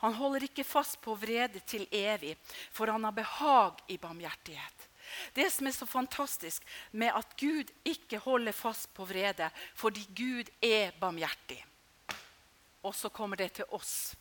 Han 0.00 0.16
holder 0.16 0.48
ikke 0.48 0.64
fast 0.64 1.00
på 1.04 1.14
vrede 1.20 1.60
til 1.68 1.84
evig, 1.92 2.36
for 2.72 2.88
han 2.88 3.04
har 3.04 3.16
behag 3.16 3.82
i 3.92 3.98
barmhjertighet. 4.00 4.88
Det 5.34 5.48
som 5.52 5.66
er 5.66 5.76
så 5.76 5.86
fantastisk 5.88 6.64
med 6.92 7.12
at 7.16 7.36
Gud 7.40 7.70
ikke 7.84 8.20
holder 8.24 8.52
fast 8.52 8.90
på 8.94 9.06
vrede 9.08 9.48
fordi 9.76 10.04
Gud 10.16 10.50
er 10.64 10.92
barmhjertig. 11.00 11.60
Og 12.84 12.94
så 12.94 13.08
kommer 13.08 13.36
det 13.36 13.52
til 13.58 13.68
oss. 13.74 14.14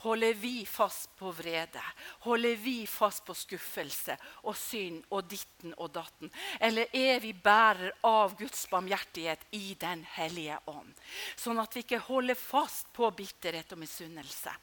Holder 0.00 0.34
vi 0.34 0.66
fast 0.66 1.16
på 1.16 1.28
vrede? 1.36 1.82
Holder 2.24 2.56
vi 2.56 2.86
fast 2.88 3.24
på 3.26 3.34
skuffelse 3.36 4.16
og 4.48 4.56
synd 4.56 5.02
og 5.12 5.26
ditten 5.28 5.74
og 5.76 5.92
datten? 5.92 6.30
Eller 6.60 6.88
er 6.96 7.20
vi 7.20 7.34
bærer 7.36 7.92
av 8.08 8.32
Guds 8.38 8.64
barmhjertighet 8.70 9.44
i 9.52 9.76
Den 9.80 10.06
hellige 10.16 10.56
ånd? 10.72 10.94
Sånn 11.36 11.60
at 11.60 11.76
vi 11.76 11.84
ikke 11.84 12.00
holder 12.08 12.38
fast 12.40 12.88
på 12.96 13.12
bitterhet 13.12 13.76
og 13.76 13.82
misunnelse. 13.84 14.56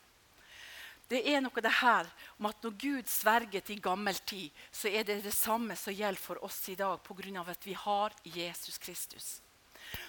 Det 1.08 1.22
er 1.30 1.40
noe 1.46 1.62
det 1.64 1.78
her 1.86 2.10
om 2.36 2.50
at 2.50 2.66
når 2.66 2.80
Gud 2.82 3.08
sverget 3.08 3.70
i 3.70 3.80
gammel 3.80 4.18
tid, 4.28 4.50
så 4.72 4.90
er 4.90 5.06
det 5.08 5.22
det 5.24 5.38
samme 5.38 5.78
som 5.80 5.96
gjelder 5.96 6.20
for 6.20 6.44
oss 6.44 6.64
i 6.74 6.76
dag 6.76 6.98
pga. 7.06 7.46
at 7.46 7.68
vi 7.68 7.74
har 7.74 8.14
Jesus 8.24 8.78
Kristus. 8.78 9.42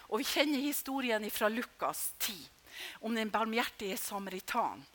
Og 0.08 0.18
Vi 0.18 0.24
kjenner 0.24 0.58
historien 0.58 1.30
fra 1.30 1.48
Lukas 1.48 2.14
10 2.18 2.48
om 3.00 3.14
den 3.14 3.30
barmhjertige 3.30 3.96
samaritan. 3.96 4.86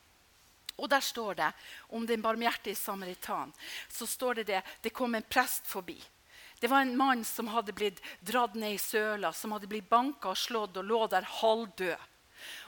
Og 0.78 0.90
der 0.90 1.00
står 1.00 1.36
det 1.36 1.52
om 1.94 2.06
den 2.08 2.22
barmhjertige 2.22 2.76
samaritan. 2.76 3.54
Så 3.90 4.08
står 4.08 4.42
det 4.42 4.48
det 4.48 4.62
det 4.82 4.94
kom 4.94 5.16
en 5.16 5.30
prest 5.30 5.68
forbi. 5.68 6.00
Det 6.60 6.68
var 6.68 6.82
en 6.82 6.98
mann 6.98 7.26
som 7.26 7.48
hadde 7.48 7.76
blitt 7.76 8.00
dratt 8.22 8.56
ned 8.56 8.74
i 8.74 8.78
søla, 8.80 9.34
som 9.34 9.52
hadde 9.52 9.68
blitt 9.68 9.90
banka 9.90 10.32
og 10.32 10.40
slått 10.40 10.78
og 10.80 10.86
lå 10.88 11.08
der 11.12 11.28
halvdød. 11.28 12.10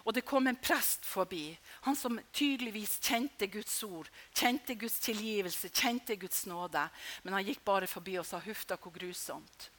Og 0.04 0.13
det 0.13 0.26
kom 0.28 0.48
en 0.48 0.60
prest 0.60 1.06
forbi, 1.06 1.58
han 1.88 1.96
som 1.96 2.20
tydeligvis 2.32 2.98
kjente 3.04 3.48
Guds 3.52 3.84
ord, 3.84 4.10
kjente 4.34 4.76
Guds 4.76 5.00
tilgivelse, 5.00 5.70
kjente 5.70 6.15
Guds 6.15 6.46
nåde. 6.46 6.84
Men 7.24 7.38
han 7.38 7.48
gikk 7.48 7.63
bare 7.65 7.88
forbi 7.88 8.18
og 8.20 8.26
sa 8.26 8.39
'huff 8.39 8.65
da, 8.68 8.76
hvor 8.76 8.91
grusomt'. 8.91 9.70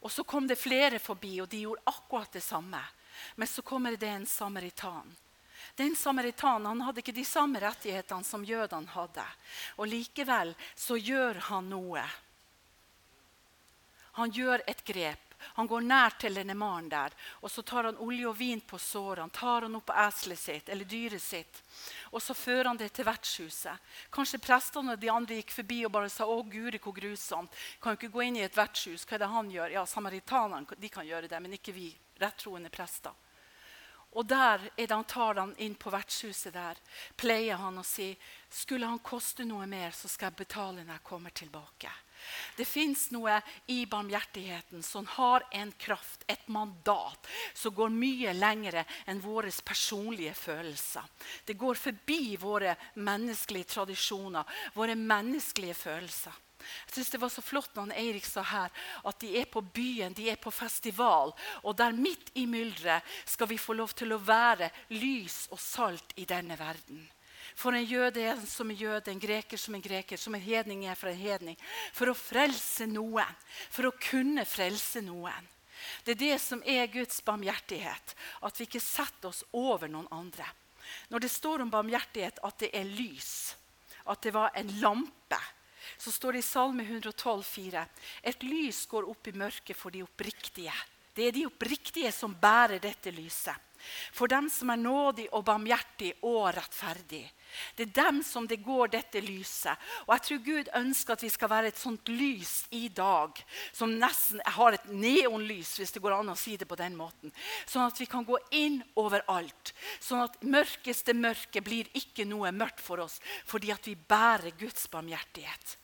Og 0.00 0.10
så 0.10 0.24
kom 0.24 0.46
det 0.46 0.58
flere 0.58 0.98
forbi, 0.98 1.40
og 1.40 1.48
de 1.48 1.60
gjorde 1.60 1.82
akkurat 1.86 2.32
det 2.32 2.42
samme. 2.42 2.80
Men 3.36 3.48
så 3.48 3.62
kommer 3.62 3.96
det 3.96 4.08
en 4.08 4.26
samaritan. 4.26 5.16
Den 5.78 5.94
samaritanen 5.96 6.80
hadde 6.82 7.04
ikke 7.04 7.14
de 7.14 7.24
samme 7.24 7.60
rettighetene 7.62 8.26
som 8.26 8.42
jødene 8.44 8.90
hadde. 8.90 9.24
Og 9.78 9.86
likevel 9.86 10.50
så 10.74 10.98
gjør 10.98 11.38
han 11.52 11.70
noe. 11.70 12.02
Han 14.18 14.34
gjør 14.34 14.64
et 14.66 14.82
grep. 14.84 15.28
Han 15.54 15.68
går 15.70 15.84
nær 15.86 16.16
til 16.18 16.34
denne 16.34 16.54
mannen 16.58 16.88
der, 16.90 17.12
og 17.38 17.50
så 17.50 17.62
tar 17.62 17.86
han 17.86 18.00
olje 18.02 18.26
og 18.26 18.34
vin 18.34 18.58
på 18.60 18.78
sårene. 18.82 19.30
tar 19.30 19.62
han 19.62 19.76
opp 19.78 19.92
eselet 19.94 20.38
sitt 20.38 20.68
eller 20.68 20.84
dyret 20.84 21.22
sitt, 21.22 21.60
og 22.10 22.22
så 22.22 22.34
fører 22.34 22.72
han 22.72 22.80
det 22.80 22.88
til 22.92 23.06
vertshuset. 23.06 23.78
Kanskje 24.10 24.42
prestene 24.42 24.96
og 24.96 24.98
de 24.98 25.12
andre 25.14 25.38
gikk 25.38 25.54
forbi 25.60 25.84
og 25.86 25.92
bare 25.92 26.10
sa 26.10 26.24
'Å, 26.24 26.42
guri, 26.50 26.78
hvor 26.78 26.92
grusomt'. 26.92 27.54
Kan 27.80 27.92
jo 27.94 27.96
ikke 27.96 28.12
gå 28.18 28.26
inn 28.26 28.36
i 28.36 28.42
et 28.42 28.56
vertshus. 28.56 29.06
Hva 29.06 29.14
er 29.14 29.18
det 29.18 29.28
han 29.28 29.50
gjør? 29.50 29.70
Ja, 29.70 29.84
Samaritanene 29.84 30.66
de 30.76 30.88
kan 30.88 31.06
gjøre 31.06 31.28
det, 31.28 31.42
men 31.42 31.52
ikke 31.52 31.72
vi 31.72 31.96
rettroende 32.18 32.70
prester. 32.70 33.12
Og 34.18 34.26
der 34.26 34.64
er 34.74 34.90
han 34.90 35.06
tar 35.06 35.38
han 35.38 35.54
inn 35.62 35.76
på 35.78 35.92
vertshuset 35.94 36.50
der, 36.56 36.78
pleier 37.14 37.60
han 37.62 37.78
å 37.78 37.86
si 37.86 38.10
skulle 38.50 38.88
han 38.88 38.98
koste 39.04 39.44
noe 39.46 39.66
mer, 39.70 39.92
så 39.94 40.10
skal 40.10 40.32
jeg 40.32 40.40
betale 40.42 40.82
når 40.82 40.96
jeg 40.96 41.06
kommer 41.06 41.34
tilbake. 41.36 41.92
Det 42.56 42.64
fins 42.66 43.04
noe 43.14 43.36
i 43.70 43.84
barmhjertigheten 43.86 44.82
som 44.82 45.06
har 45.14 45.44
en 45.54 45.70
kraft, 45.78 46.24
et 46.26 46.48
mandat, 46.50 47.28
som 47.54 47.74
går 47.74 47.94
mye 47.94 48.34
lengre 48.34 48.82
enn 49.06 49.22
våre 49.22 49.52
personlige 49.64 50.34
følelser. 50.34 51.06
Det 51.46 51.54
går 51.54 51.78
forbi 51.78 52.34
våre 52.42 52.74
menneskelige 52.98 53.70
tradisjoner, 53.76 54.42
våre 54.74 54.98
menneskelige 54.98 55.78
følelser. 55.78 56.34
Jeg 56.58 56.92
synes 56.92 57.10
Det 57.10 57.20
var 57.20 57.32
så 57.32 57.42
flott 57.42 57.76
når 57.76 57.94
Eirik 57.96 58.26
sa 58.26 58.42
her 58.42 58.72
at 59.06 59.20
de 59.20 59.34
er 59.40 59.46
på 59.50 59.60
byen, 59.60 60.12
de 60.12 60.30
er 60.30 60.40
på 60.40 60.50
festival. 60.50 61.32
Og 61.62 61.76
der 61.76 61.92
midt 61.92 62.32
i 62.34 62.46
mylderet 62.46 63.02
skal 63.26 63.48
vi 63.48 63.58
få 63.58 63.76
lov 63.78 63.94
til 63.94 64.12
å 64.12 64.22
være 64.22 64.70
lys 64.96 65.46
og 65.50 65.60
salt 65.62 66.16
i 66.16 66.26
denne 66.28 66.58
verden. 66.58 67.06
For 67.58 67.74
en 67.74 67.86
jøde 67.86 68.22
er 68.22 68.40
som 68.46 68.70
en 68.70 68.78
jøde, 68.78 69.10
en 69.10 69.20
greker 69.20 69.58
som 69.58 69.74
en 69.74 69.82
greker, 69.82 70.16
som 70.16 70.34
en 70.34 70.42
hedning 70.42 70.84
er 70.86 70.98
for 70.98 71.10
en 71.10 71.18
hedning. 71.18 71.56
For 71.92 72.10
å 72.10 72.14
frelse 72.14 72.86
noen. 72.86 73.38
For 73.70 73.88
å 73.88 73.96
kunne 73.98 74.44
frelse 74.46 75.02
noen. 75.02 75.48
Det 76.04 76.14
er 76.14 76.20
det 76.20 76.38
som 76.42 76.62
er 76.66 76.90
Guds 76.90 77.20
barmhjertighet. 77.26 78.14
At 78.46 78.58
vi 78.58 78.68
ikke 78.68 78.82
setter 78.82 79.30
oss 79.30 79.44
over 79.52 79.90
noen 79.90 80.06
andre. 80.14 80.46
Når 81.10 81.24
det 81.24 81.32
står 81.32 81.64
om 81.64 81.72
barmhjertighet 81.72 82.38
at 82.46 82.62
det 82.62 82.70
er 82.76 82.88
lys, 82.88 83.56
at 84.08 84.22
det 84.24 84.32
var 84.34 84.54
en 84.56 84.70
lampe 84.80 85.40
så 85.98 86.12
står 86.14 86.38
det 86.38 86.44
i 86.44 86.48
Salme 86.48 86.86
112, 86.86 87.38
112,4.: 87.38 87.86
Et 88.22 88.42
lys 88.42 88.86
går 88.86 89.08
opp 89.08 89.28
i 89.28 89.36
mørket 89.36 89.76
for 89.76 89.90
de 89.90 90.02
oppriktige. 90.02 90.74
Det 91.14 91.26
er 91.26 91.34
de 91.34 91.46
oppriktige 91.48 92.12
som 92.14 92.34
bærer 92.34 92.78
dette 92.78 93.10
lyset. 93.10 93.56
For 94.12 94.26
dem 94.26 94.48
som 94.50 94.70
er 94.70 94.78
nådig 94.78 95.28
og 95.32 95.44
barmhjertig 95.46 96.10
og 96.26 96.50
rettferdig. 96.56 97.22
Det 97.78 97.86
er 97.86 97.92
dem 97.94 98.20
som 98.26 98.46
det 98.46 98.58
går 98.62 98.90
dette 98.90 99.22
lyset. 99.22 99.78
Og 100.06 100.12
jeg 100.14 100.24
tror 100.26 100.42
Gud 100.44 100.70
ønsker 100.80 101.14
at 101.14 101.22
vi 101.22 101.30
skal 101.30 101.50
være 101.50 101.70
et 101.70 101.78
sånt 101.78 102.10
lys 102.10 102.66
i 102.74 102.88
dag. 102.90 103.38
Som 103.72 103.94
nesten 103.98 104.42
har 104.44 104.74
et 104.74 104.90
neonlys, 104.90 105.76
hvis 105.78 105.94
det 105.94 106.02
går 106.02 106.18
an 106.18 106.34
å 106.34 106.38
si 106.38 106.56
det 106.58 106.68
på 106.68 106.78
den 106.78 106.98
måten. 106.98 107.32
Sånn 107.66 107.86
at 107.86 107.98
vi 107.98 108.06
kan 108.10 108.26
gå 108.26 108.38
inn 108.58 108.82
overalt. 108.98 109.74
Sånn 110.02 110.26
at 110.26 110.42
mørkeste 110.42 111.14
mørke 111.14 111.62
blir 111.62 111.90
ikke 111.98 112.26
noe 112.28 112.54
mørkt 112.54 112.82
for 112.82 113.06
oss 113.06 113.20
fordi 113.46 113.70
at 113.74 113.86
vi 113.86 113.94
bærer 113.94 114.58
Guds 114.58 114.90
barmhjertighet. 114.90 115.78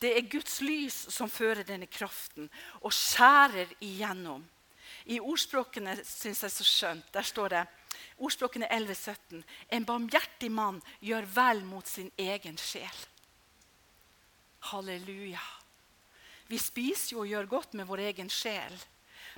Det 0.00 0.14
er 0.16 0.30
Guds 0.30 0.60
lys 0.64 0.96
som 1.14 1.30
fører 1.30 1.66
denne 1.66 1.86
kraften 1.86 2.48
og 2.80 2.94
skjærer 2.94 3.74
igjennom. 3.80 4.46
I 5.08 5.20
ordspråkene 5.20 5.94
syns 6.04 6.42
jeg 6.44 6.52
så 6.52 6.66
skjønt. 6.66 7.12
Der 7.12 7.26
står 7.26 7.54
det 7.54 7.62
ordspråkene 8.18 8.68
11-17. 8.68 9.42
En 9.72 9.86
barmhjertig 9.88 10.50
mann 10.52 10.82
gjør 11.00 11.28
vel 11.34 11.64
mot 11.64 11.86
sin 11.86 12.10
egen 12.18 12.58
sjel. 12.60 13.04
Halleluja. 14.72 15.42
Vi 16.48 16.58
spiser 16.60 17.14
jo 17.14 17.24
og 17.24 17.28
gjør 17.30 17.50
godt 17.50 17.76
med 17.78 17.88
vår 17.88 18.08
egen 18.08 18.30
sjel. 18.32 18.74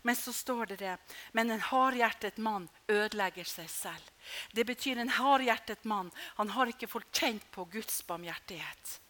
Men 0.03 0.17
så 0.17 0.33
står 0.33 0.73
det 0.73 0.79
det. 0.81 0.97
Men 1.33 1.51
en 1.51 1.61
hardhjertet 1.61 2.39
mann 2.39 2.69
ødelegger 2.89 3.45
seg 3.45 3.69
selv. 3.71 4.11
Det 4.55 4.65
betyr 4.65 4.99
en 4.99 5.13
hardhjertet 5.13 5.85
mann. 5.85 6.11
Han 6.39 6.55
har 6.57 6.71
ikke 6.71 6.89
fått 6.89 7.11
kjent 7.13 7.47
på 7.53 7.67
Guds 7.73 8.01
barmhjertighet. 8.07 9.01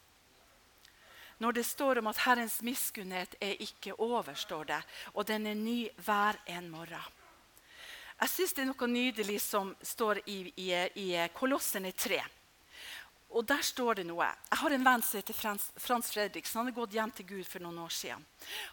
Når 1.41 1.57
det 1.57 1.65
står 1.65 1.99
om 1.99 2.11
at 2.11 2.21
Herrens 2.27 2.59
miskunnhet 2.63 3.35
er 3.41 3.61
ikke 3.65 3.95
over, 3.97 4.35
står 4.37 4.65
det, 4.69 4.81
og 5.15 5.27
den 5.27 5.47
er 5.49 5.57
ny 5.57 5.79
hver 6.05 6.37
en 6.53 6.69
morgen. 6.69 7.17
Jeg 8.21 8.29
syns 8.29 8.53
det 8.53 8.63
er 8.67 8.69
noe 8.69 8.89
nydelig 8.91 9.39
som 9.41 9.71
står 9.81 10.21
i, 10.29 10.43
i, 10.61 10.69
i 11.01 11.09
Kolossene 11.33 11.95
3. 11.97 12.21
Og 13.31 13.47
Der 13.47 13.63
står 13.63 14.01
det 14.01 14.05
noe. 14.09 14.27
Jeg 14.27 14.59
har 14.61 14.75
en 14.75 14.85
venn 14.85 15.05
som 15.07 15.21
heter 15.21 15.37
Frans, 15.39 15.71
Frans 15.79 16.11
Fredriksen. 16.13 16.59
Han 16.59 16.69
har 16.69 16.77
gått 16.77 16.97
hjem 16.99 17.13
til 17.17 17.29
Gud 17.31 17.49
for 17.49 17.65
noen 17.65 17.79
år 17.87 17.95
siden. 17.95 18.27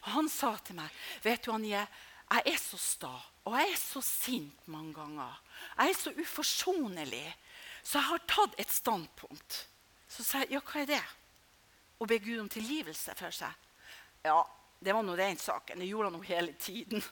Og 0.03 0.10
han 0.17 0.27
sa 0.34 0.51
til 0.65 0.80
meg 0.80 0.99
vet 1.23 1.45
du, 1.45 1.53
Anje, 1.53 1.86
jeg 2.27 2.43
er 2.51 2.60
så 2.60 2.80
sta, 2.82 3.13
og 3.47 3.56
jeg 3.56 3.69
er 3.71 3.80
så 3.80 4.01
sint 4.03 4.65
mange 4.67 4.91
ganger. 4.97 5.38
Jeg 5.77 5.93
er 5.93 5.99
så 6.01 6.12
uforsonlig. 6.17 7.27
Så 7.80 8.01
jeg 8.01 8.08
har 8.10 8.25
tatt 8.27 8.58
et 8.60 8.73
standpunkt. 8.73 9.62
Så 10.12 10.25
sa 10.25 10.43
jeg 10.43 10.58
ja, 10.58 10.63
hva 10.65 10.84
er 10.84 10.91
det? 10.91 11.03
Og 11.97 12.10
be 12.10 12.19
Gud 12.21 12.39
om 12.39 12.49
tilgivelse 12.49 13.15
for 13.17 13.33
seg. 13.33 13.53
Ja, 14.25 14.41
det 14.79 14.93
var 14.93 15.05
nå 15.05 15.15
den 15.17 15.38
saken. 15.38 15.79
Det 15.79 15.89
gjorde 15.89 16.12
han 16.12 16.19
jo 16.19 16.27
hele 16.27 16.53
tiden. 16.53 17.03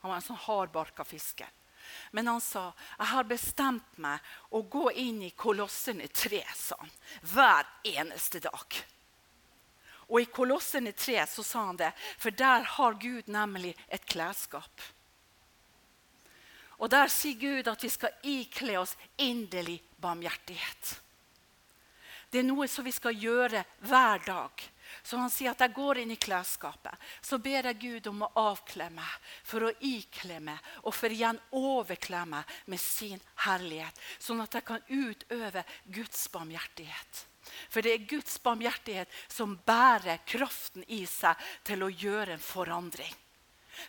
Han 0.00 0.10
var 0.12 0.20
en 0.20 0.26
sånn 0.26 0.44
hardbarka 0.46 1.04
fisker. 1.04 1.48
Men 2.10 2.28
han 2.30 2.40
sa 2.40 2.70
jeg 2.98 3.10
har 3.10 3.26
bestemt 3.26 3.98
meg 3.98 4.30
å 4.54 4.62
gå 4.62 4.90
inn 5.02 5.22
i 5.26 5.32
Kolossene 5.34 6.06
3 6.06 6.42
sa 6.54 6.78
han, 6.78 6.92
hver 7.32 7.68
eneste 7.96 8.42
dag. 8.44 8.78
Og 10.10 10.22
i 10.22 10.30
Kolossene 10.30 10.92
3 10.92 11.26
så 11.30 11.42
sa 11.46 11.66
han 11.68 11.78
det, 11.78 11.90
for 12.18 12.34
der 12.34 12.66
har 12.76 12.98
Gud 13.02 13.30
nemlig 13.30 13.74
et 13.88 14.06
klesskap. 14.06 14.82
Og 16.80 16.90
der 16.90 17.10
sier 17.12 17.38
Gud 17.38 17.68
at 17.68 17.82
vi 17.84 17.90
skal 17.92 18.26
ikle 18.26 18.78
oss 18.80 18.96
inderlig 19.20 19.78
barmhjertighet. 20.00 20.96
Det 22.30 22.40
er 22.40 22.46
noe 22.46 22.68
som 22.70 22.86
vi 22.86 22.92
skal 22.94 23.16
gjøre 23.18 23.64
hver 23.90 24.22
dag. 24.26 24.66
Så 25.02 25.18
han 25.18 25.30
sier 25.30 25.52
at 25.52 25.62
jeg 25.62 25.74
går 25.74 26.00
inn 26.02 26.12
i 26.14 26.18
klesskapet. 26.20 26.94
Så 27.22 27.38
ber 27.42 27.66
jeg 27.70 27.80
Gud 27.82 28.10
om 28.10 28.24
å 28.26 28.30
avkle 28.42 28.88
meg, 28.94 29.10
for 29.46 29.66
å 29.66 29.72
ikle 29.86 30.40
meg, 30.42 30.58
og 30.82 30.94
for 30.94 31.10
igjen 31.10 31.38
overkle 31.58 32.22
meg 32.30 32.54
med 32.70 32.82
sin 32.82 33.20
herlighet. 33.46 33.98
Sånn 34.18 34.42
at 34.44 34.54
jeg 34.54 34.66
kan 34.66 34.86
utøve 34.88 35.64
Guds 35.90 36.26
barmhjertighet. 36.34 37.24
For 37.70 37.82
det 37.82 37.94
er 37.94 38.06
Guds 38.10 38.36
barmhjertighet 38.42 39.10
som 39.30 39.56
bærer 39.66 40.22
kraften 40.28 40.86
i 40.86 41.02
seg 41.08 41.38
til 41.66 41.82
å 41.82 41.90
gjøre 41.90 42.36
en 42.36 42.44
forandring. 42.44 43.14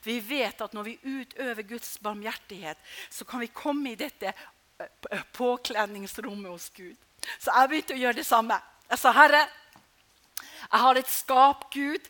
Vi 0.06 0.18
vet 0.24 0.62
at 0.64 0.74
når 0.74 0.88
vi 0.88 0.98
utøver 1.04 1.68
Guds 1.68 1.98
barmhjertighet, 2.02 2.80
så 3.10 3.26
kan 3.28 3.44
vi 3.44 3.52
komme 3.54 3.92
i 3.92 4.00
dette 4.00 4.32
eh, 4.32 5.24
påkledningsrommet 5.36 6.52
hos 6.54 6.70
Gud. 6.74 6.98
Så 7.40 7.54
jeg 7.54 7.70
begynte 7.70 7.98
å 7.98 8.02
gjøre 8.02 8.20
det 8.22 8.28
samme. 8.28 8.58
Jeg 8.90 9.00
sa, 9.00 9.12
'Herre, 9.12 9.48
jeg 10.72 10.80
har 10.80 10.96
et 10.96 11.10
skap, 11.12 11.66
Gud, 11.74 12.06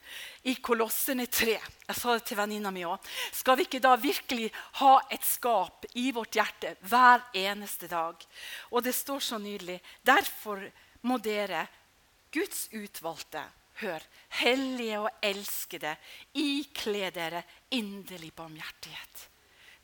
i 0.46 0.54
Kolossene 0.62 1.26
3. 1.26 1.56
Jeg 1.88 1.98
sa 1.98 2.14
det 2.14 2.26
til 2.30 2.38
venninna 2.38 2.70
mi 2.74 2.84
òg. 2.86 3.02
Skal 3.34 3.58
vi 3.58 3.66
ikke 3.66 3.82
da 3.82 3.96
virkelig 3.98 4.52
ha 4.78 5.00
et 5.10 5.26
skap 5.26 5.88
i 5.98 6.12
vårt 6.14 6.38
hjerte 6.38 6.76
hver 6.86 7.24
eneste 7.34 7.90
dag? 7.90 8.22
Og 8.70 8.84
det 8.86 8.94
står 8.94 9.20
så 9.20 9.40
nydelig. 9.42 9.80
Derfor 10.06 10.62
må 11.10 11.18
dere, 11.18 11.66
Guds 12.32 12.68
utvalgte, 12.72 13.42
hør, 13.82 14.06
hellige 14.44 15.00
og 15.02 15.26
elskede, 15.26 15.96
ikle 16.38 17.10
dere 17.12 17.42
inderlig 17.74 18.30
barmhjertighet. 18.38 19.28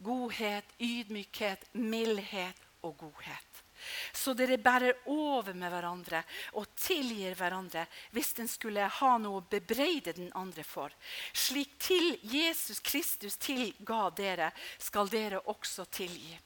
Godhet, 0.05 0.69
ydmykhet, 0.77 1.65
mildhet 1.73 2.61
og 2.85 2.93
godhet. 3.01 3.66
Så 4.13 4.33
dere 4.37 4.57
bærer 4.61 5.03
over 5.11 5.53
med 5.53 5.71
hverandre 5.71 6.23
og 6.59 6.71
tilgir 6.79 7.35
hverandre 7.37 7.85
hvis 8.15 8.33
den 8.37 8.49
skulle 8.51 8.87
ha 8.99 9.13
noe 9.21 9.41
å 9.41 9.47
bebreide 9.49 10.15
den 10.17 10.31
andre 10.37 10.65
for. 10.67 10.93
Slik 11.33 11.77
til 11.81 12.17
Jesus 12.21 12.81
Kristus 12.83 13.37
tilga 13.41 14.07
dere, 14.17 14.51
skal 14.79 15.09
dere 15.11 15.43
også 15.47 15.87
tilgi. 15.91 16.37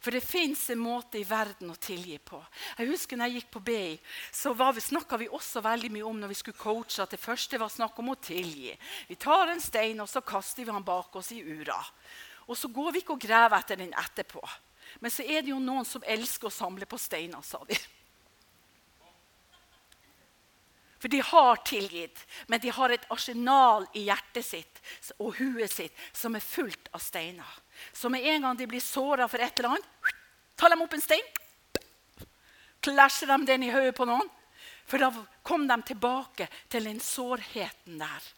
For 0.00 0.14
det 0.14 0.22
fins 0.22 0.68
en 0.70 0.78
måte 0.78 1.18
i 1.18 1.26
verden 1.26 1.72
å 1.72 1.78
tilgi 1.80 2.18
på. 2.22 2.38
Jeg 2.78 2.90
husker 2.92 3.18
når 3.18 3.30
jeg 3.30 3.40
gikk 3.40 3.50
på 3.56 3.62
BI, 3.66 3.98
så 4.30 4.54
snakka 4.54 5.18
vi 5.18 5.28
også 5.28 5.62
veldig 5.64 5.90
mye 5.90 6.06
om 6.06 6.20
når 6.20 6.30
vi 6.30 6.38
skulle 6.38 6.60
coache, 6.60 7.02
at 7.02 7.10
det 7.10 7.20
første 7.20 7.58
var 7.58 7.72
snakk 7.72 7.98
om 7.98 8.12
å 8.14 8.20
tilgi. 8.22 8.76
Vi 9.08 9.16
tar 9.16 9.50
en 9.50 9.60
stein, 9.60 9.98
og 10.00 10.08
så 10.08 10.22
kaster 10.22 10.62
vi 10.62 10.70
den 10.70 10.86
bak 10.86 11.16
oss 11.18 11.32
i 11.34 11.42
ura. 11.42 11.80
Og 12.46 12.56
så 12.56 12.70
går 12.70 12.92
vi 12.92 13.02
ikke 13.02 13.16
og 13.18 13.26
graver 13.26 13.58
etter 13.58 13.82
den 13.82 13.92
etterpå. 13.92 14.40
Men 15.00 15.12
så 15.12 15.22
er 15.22 15.42
det 15.42 15.52
jo 15.52 15.60
noen 15.62 15.86
som 15.86 16.04
elsker 16.06 16.48
å 16.48 16.54
samle 16.54 16.88
på 16.88 16.98
steiner, 17.00 17.42
sa 17.44 17.60
de. 17.68 17.78
For 20.98 21.08
de 21.08 21.20
har 21.22 21.60
tilgitt, 21.62 22.24
men 22.50 22.60
de 22.60 22.72
har 22.74 22.90
et 22.90 23.04
arsenal 23.14 23.86
i 23.94 24.08
hjertet 24.08 24.44
sitt 24.44 24.80
og 25.22 25.36
huet 25.38 25.70
sitt 25.70 26.00
som 26.10 26.34
er 26.34 26.42
fullt 26.42 26.90
av 26.90 27.02
steiner. 27.02 27.52
Så 27.92 28.10
med 28.10 28.26
en 28.26 28.48
gang 28.48 28.58
de 28.58 28.66
blir 28.66 28.82
såra 28.82 29.28
for 29.30 29.38
et 29.38 29.60
eller 29.60 29.76
annet, 29.76 30.16
tar 30.58 30.74
de 30.74 30.80
opp 30.82 30.96
en 30.96 31.04
stein, 31.04 31.28
klasjer 32.82 33.30
de 33.30 33.46
den 33.46 33.68
i 33.68 33.70
hodet 33.70 33.94
på 33.94 34.08
noen. 34.10 34.26
For 34.88 34.98
da 34.98 35.12
kom 35.46 35.68
de 35.68 35.76
tilbake 35.86 36.48
til 36.72 36.88
den 36.88 36.98
sårheten 37.04 38.00
der. 38.00 38.28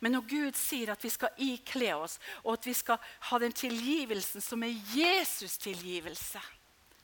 Men 0.00 0.16
når 0.16 0.26
Gud 0.28 0.58
sier 0.58 0.92
at 0.92 1.04
vi 1.04 1.10
skal 1.12 1.44
ikle 1.44 1.92
oss, 1.98 2.18
og 2.44 2.58
at 2.58 2.66
vi 2.66 2.74
skal 2.74 2.98
ha 3.30 3.38
den 3.42 3.54
tilgivelsen 3.54 4.42
som 4.44 4.62
er 4.66 4.74
Jesus' 4.94 5.60
tilgivelse 5.60 6.40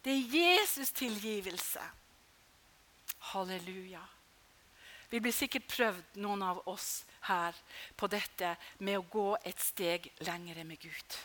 Det 0.05 0.13
er 0.13 0.35
Jesus' 0.39 0.93
tilgivelse. 0.95 1.83
Halleluja. 3.33 4.03
Vi 5.11 5.21
blir 5.21 5.35
sikkert 5.35 5.67
prøvd, 5.67 6.19
noen 6.23 6.43
av 6.43 6.61
oss 6.71 7.05
her, 7.27 7.55
på 7.97 8.07
dette 8.07 8.53
med 8.79 8.99
å 8.99 9.07
gå 9.11 9.37
et 9.43 9.59
steg 9.59 10.07
lengre 10.27 10.65
med 10.65 10.79
Gud. 10.79 11.19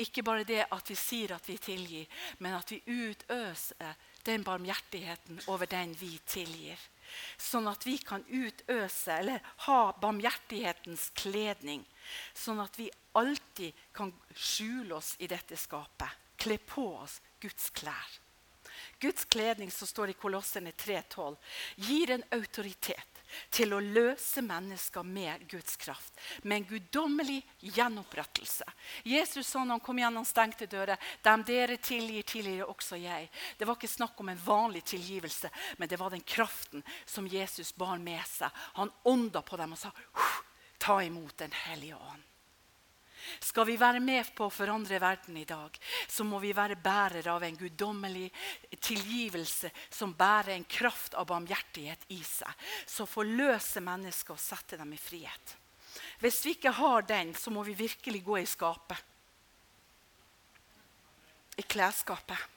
Ikke 0.00 0.22
bare 0.22 0.46
det 0.48 0.62
at 0.70 0.88
vi 0.88 0.96
sier 0.96 1.34
at 1.34 1.48
vi 1.48 1.58
tilgir, 1.58 2.08
men 2.38 2.56
at 2.56 2.70
vi 2.70 2.80
utøser 2.86 3.94
den 4.24 4.44
barmhjertigheten 4.44 5.40
over 5.52 5.68
den 5.68 5.92
vi 6.00 6.14
tilgir 6.26 6.80
sånn 7.36 7.68
at 7.70 7.86
vi 7.86 7.96
kan 7.98 8.24
utøse 8.28 9.18
eller 9.20 9.44
ha 9.66 9.78
barmhjertighetens 10.00 11.10
kledning. 11.18 11.84
Sånn 12.34 12.60
at 12.62 12.78
vi 12.78 12.90
alltid 13.18 13.72
kan 13.92 14.12
skjule 14.34 14.98
oss 14.98 15.14
i 15.18 15.30
dette 15.30 15.56
skapet. 15.56 16.10
Kle 16.36 16.58
på 16.58 16.88
oss 16.98 17.20
Guds 17.40 17.70
klær. 17.70 18.20
Guds 18.98 19.24
kledning 19.24 19.70
som 19.70 19.88
står 19.88 20.12
i 20.12 20.18
Kolossene 20.18 20.72
3,12, 20.72 21.36
gir 21.76 22.10
en 22.14 22.24
autoritet 22.34 23.13
til 23.50 23.74
å 23.74 23.80
løse 23.82 24.42
mennesker 24.44 25.06
med 25.06 25.46
Guds 25.50 25.76
kraft. 25.80 26.12
Med 26.42 26.56
en 26.56 26.68
guddommelig 26.68 27.40
gjenopprettelse. 27.60 28.66
Jesus 29.02 29.46
sa 29.48 29.64
når 29.64 29.78
han 29.78 29.84
kom 29.84 30.02
gjennom 30.02 30.26
stengte 30.28 30.68
dører, 30.70 31.00
dem 31.22 31.44
dere 31.46 31.78
tilgir, 31.78 32.22
tilgir 32.22 32.66
også 32.68 32.98
jeg. 33.00 33.30
Det 33.58 33.68
var 33.68 33.78
ikke 33.78 33.94
snakk 33.94 34.20
om 34.20 34.32
en 34.32 34.44
vanlig 34.44 34.84
tilgivelse, 34.94 35.50
men 35.78 35.90
det 35.90 36.00
var 36.00 36.14
den 36.14 36.24
kraften 36.26 36.84
som 37.04 37.28
Jesus 37.28 37.74
bar 37.76 37.98
med 37.98 38.22
seg. 38.28 38.50
Han 38.78 38.92
ånda 39.02 39.42
på 39.42 39.58
dem 39.60 39.76
og 39.76 39.80
sa 39.80 39.92
ta 40.78 41.02
imot 41.02 41.38
Den 41.38 41.52
hellige 41.52 41.96
ånd. 41.96 42.22
Skal 43.40 43.66
vi 43.68 43.76
være 43.80 44.00
med 44.04 44.30
på 44.36 44.48
å 44.48 44.52
forandre 44.52 45.00
verden 45.02 45.36
i 45.40 45.46
dag, 45.48 45.76
så 46.08 46.24
må 46.26 46.40
vi 46.42 46.52
være 46.56 46.78
bærere 46.80 47.32
av 47.32 47.44
en 47.46 47.58
guddommelig 47.58 48.28
tilgivelse 48.78 49.70
som 49.88 50.14
bærer 50.16 50.54
en 50.54 50.68
kraft 50.68 51.16
av 51.18 51.28
barmhjertighet 51.30 52.06
i 52.14 52.20
seg, 52.24 52.50
som 52.86 53.10
forløser 53.10 53.84
mennesker 53.84 54.36
og 54.36 54.42
setter 54.42 54.82
dem 54.82 54.92
i 54.94 55.00
frihet. 55.00 55.56
Hvis 56.20 56.44
vi 56.46 56.54
ikke 56.56 56.74
har 56.74 57.06
den, 57.06 57.34
så 57.34 57.50
må 57.50 57.62
vi 57.66 57.76
virkelig 57.78 58.22
gå 58.24 58.38
i 58.40 58.48
skapet. 58.48 58.98
I 61.56 61.62
klesskapet. 61.62 62.50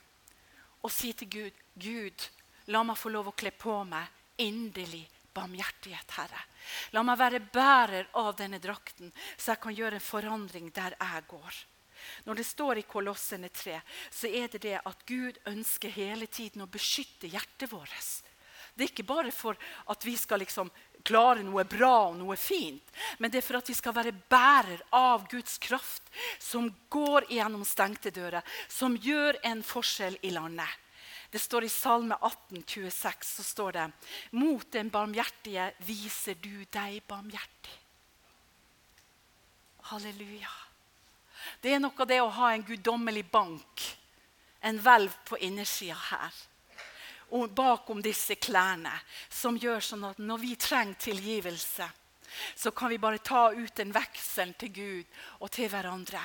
Og 0.82 0.94
si 0.94 1.12
til 1.14 1.30
Gud, 1.30 1.62
Gud, 1.78 2.30
la 2.74 2.82
meg 2.86 2.98
få 2.98 3.12
lov 3.14 3.30
å 3.30 3.38
kle 3.38 3.52
på 3.54 3.76
meg 3.88 4.42
inderlig 4.42 5.06
barmhjertighet, 5.38 6.18
Herre. 6.18 6.44
La 6.96 7.06
meg 7.06 7.20
være 7.22 7.42
bærer 7.54 8.12
av 8.20 8.34
denne 8.40 8.60
drakten, 8.64 9.14
så 9.38 9.54
jeg 9.54 9.64
kan 9.64 9.78
gjøre 9.78 10.00
en 10.00 10.08
forandring 10.10 10.72
der 10.76 10.98
jeg 10.98 11.26
går. 11.30 11.66
Når 12.26 12.40
det 12.40 12.46
står 12.46 12.80
i 12.82 12.88
Kolossene 12.88 13.50
3, 13.50 13.80
så 14.14 14.30
er 14.30 14.50
det 14.54 14.64
det 14.66 14.78
at 14.80 15.06
Gud 15.08 15.40
ønsker 15.50 15.94
hele 15.94 16.28
tiden 16.28 16.64
å 16.66 16.72
beskytte 16.72 17.30
hjertet 17.32 17.72
vårt. 17.72 17.94
Det 18.78 18.86
er 18.86 18.92
ikke 18.92 19.10
bare 19.10 19.34
for 19.34 19.58
at 19.90 20.06
vi 20.06 20.14
skal 20.20 20.44
liksom 20.44 20.70
klare 21.08 21.42
noe 21.46 21.64
bra 21.66 22.10
og 22.10 22.18
noe 22.20 22.36
fint, 22.38 22.84
men 23.18 23.32
det 23.32 23.40
er 23.40 23.48
for 23.48 23.58
at 23.60 23.70
vi 23.72 23.76
skal 23.78 23.96
være 23.96 24.14
bærer 24.30 24.84
av 24.94 25.26
Guds 25.32 25.58
kraft, 25.64 26.04
som 26.40 26.68
går 26.92 27.30
gjennom 27.32 27.64
stengte 27.66 28.12
dører, 28.14 28.44
som 28.70 28.98
gjør 28.98 29.40
en 29.48 29.64
forskjell 29.66 30.20
i 30.28 30.34
landet. 30.36 30.70
Det 31.32 31.40
står 31.40 31.64
I 31.68 31.70
Salme 31.70 32.16
18, 32.22 32.64
26 32.64 33.28
så 33.36 33.44
står 33.44 33.72
det 33.72 33.88
Mot 34.32 34.72
den 34.72 34.90
barmhjertige 34.90 35.72
viser 35.88 36.40
du 36.40 36.64
deg 36.72 37.02
barmhjertig. 37.08 37.76
Halleluja. 39.92 40.52
Det 41.62 41.74
er 41.74 41.80
noe 41.80 41.96
av 42.00 42.08
det 42.10 42.20
å 42.22 42.32
ha 42.40 42.52
en 42.54 42.66
guddommelig 42.66 43.26
bank, 43.32 43.84
en 44.62 44.80
hvelv 44.84 45.14
på 45.28 45.40
innersida 45.44 45.96
her. 46.10 46.42
Og 47.36 47.52
bakom 47.52 48.02
disse 48.04 48.38
klærne, 48.40 48.94
som 49.30 49.60
gjør 49.60 49.84
sånn 49.84 50.06
at 50.08 50.20
når 50.20 50.44
vi 50.44 50.56
trenger 50.60 51.00
tilgivelse, 51.10 51.88
så 52.56 52.72
kan 52.72 52.92
vi 52.92 53.00
bare 53.02 53.24
ta 53.24 53.50
ut 53.52 53.80
en 53.80 53.96
veksel 53.96 54.54
til 54.60 54.74
Gud 54.76 55.18
og 55.40 55.52
til 55.52 55.72
hverandre. 55.72 56.22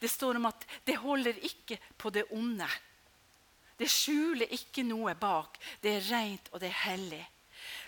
Det 0.00 0.10
står 0.10 0.38
om 0.38 0.48
at 0.50 0.66
det 0.86 0.98
holder 1.00 1.38
ikke 1.46 1.78
på 1.98 2.10
det 2.10 2.26
onde. 2.34 2.68
Det 3.78 3.88
skjuler 3.90 4.50
ikke 4.52 4.84
noe 4.86 5.14
bak. 5.18 5.58
Det 5.82 5.96
er 5.96 6.10
rent, 6.10 6.50
og 6.52 6.62
det 6.62 6.70
er 6.70 6.82
hellig. 6.86 7.22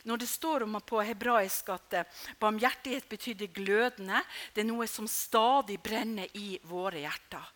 Når 0.05 0.20
det 0.20 0.29
står 0.29 0.64
om 0.66 0.79
på 0.85 1.01
hebraisk 1.03 1.68
at 1.75 1.99
eh, 1.99 2.23
barmhjertighet 2.40 3.09
betydde 3.09 3.51
glødende, 3.57 4.23
det 4.55 4.62
er 4.62 4.68
noe 4.68 4.87
som 4.90 5.09
stadig 5.11 5.81
brenner 5.83 6.31
i 6.38 6.59
våre 6.68 7.03
hjerter. 7.03 7.47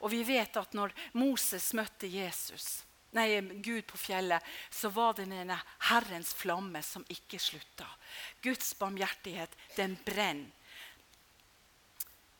Og 0.00 0.12
vi 0.12 0.22
vet 0.24 0.56
at 0.56 0.74
når 0.76 0.94
Moses 1.20 1.70
møtte 1.76 2.08
Jesus, 2.10 2.82
nei, 3.16 3.28
Gud 3.62 3.84
på 3.90 4.00
fjellet, 4.00 4.44
så 4.72 4.90
var 4.92 5.16
det 5.16 5.28
denne 5.28 5.58
Herrens 5.90 6.32
flamme 6.36 6.82
som 6.84 7.04
ikke 7.08 7.40
slutta. 7.42 7.88
Guds 8.42 8.72
barmhjertighet, 8.80 9.54
den 9.76 9.98
brenner. 10.04 10.56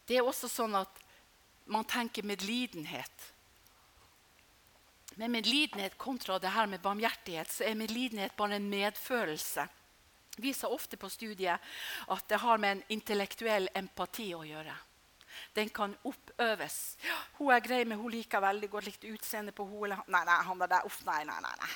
Det 0.09 0.17
er 0.19 0.27
også 0.27 0.49
sånn 0.51 0.73
at 0.75 0.97
man 1.71 1.85
tenker 1.87 2.27
medlidenhet. 2.27 3.29
Med 5.21 5.31
medlidenhet 5.31 5.99
kontra 5.99 6.39
det 6.39 6.49
her 6.49 6.67
med 6.67 6.81
barmhjertighet 6.81 7.51
så 7.53 7.65
er 7.69 7.75
medlidenhet 7.77 8.33
bare 8.37 8.57
en 8.57 8.69
medfølelse. 8.73 9.67
Vi 10.37 10.47
viser 10.47 10.73
ofte 10.73 10.97
på 10.97 11.11
studiet 11.13 11.61
at 12.09 12.29
det 12.29 12.39
har 12.41 12.57
med 12.57 12.71
en 12.73 12.81
intellektuell 12.97 13.69
empati 13.77 14.31
å 14.33 14.47
gjøre. 14.49 14.73
Den 15.53 15.69
kan 15.69 15.93
oppøves. 16.09 16.97
'Hun 17.37 17.53
er 17.53 17.61
grei, 17.61 17.85
men 17.85 17.99
hun 18.01 18.11
liker 18.15 18.41
veldig 18.41 18.71
godt 18.71 18.85
likt 18.89 19.05
utseende 19.05 19.53
på 19.53 19.67
henne.' 19.69 20.01
Nei, 20.07 20.25
nei, 20.25 20.39
han 20.49 20.59
der, 20.59 20.87
uff, 20.89 21.05
nei, 21.05 21.25
nei, 21.25 21.41
nei. 21.43 21.71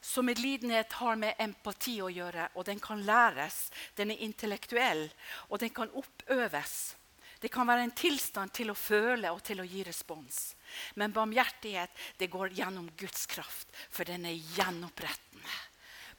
Så 0.00 0.22
medlidenhet 0.22 0.92
har 0.92 1.16
med 1.16 1.34
empati 1.38 1.96
å 2.00 2.08
gjøre, 2.08 2.48
og 2.54 2.66
den 2.66 2.78
kan 2.78 3.02
læres. 3.02 3.72
Den 3.96 4.10
er 4.10 4.22
intellektuell, 4.22 5.10
og 5.50 5.58
den 5.58 5.74
kan 5.74 5.90
oppøves. 5.90 6.94
Det 7.42 7.50
kan 7.50 7.66
være 7.66 7.82
en 7.82 7.98
tilstand 7.98 8.54
til 8.54 8.70
å 8.70 8.78
føle 8.78 9.34
og 9.34 9.42
til 9.42 9.58
å 9.60 9.66
gi 9.66 9.82
respons. 9.82 10.54
Men 10.94 11.12
barmhjertighet 11.12 11.90
det 12.18 12.30
går 12.32 12.54
gjennom 12.58 12.90
Guds 12.96 13.26
kraft, 13.26 13.68
for 13.90 14.04
den 14.04 14.26
er 14.26 14.38
gjenopprettende. 14.56 15.56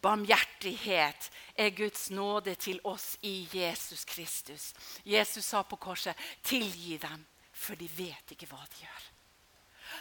Barmhjertighet 0.01 1.29
er 1.55 1.75
Guds 1.75 2.09
nåde 2.09 2.55
til 2.55 2.79
oss 2.87 3.17
i 3.21 3.49
Jesus 3.51 4.05
Kristus. 4.07 4.73
Jesus 5.03 5.45
sa 5.45 5.63
på 5.63 5.75
korset, 5.75 6.15
'Tilgi 6.43 6.97
dem, 6.97 7.25
for 7.51 7.75
de 7.75 7.89
vet 7.97 8.31
ikke 8.31 8.47
hva 8.47 8.63
de 8.63 8.85
gjør'. 8.85 9.08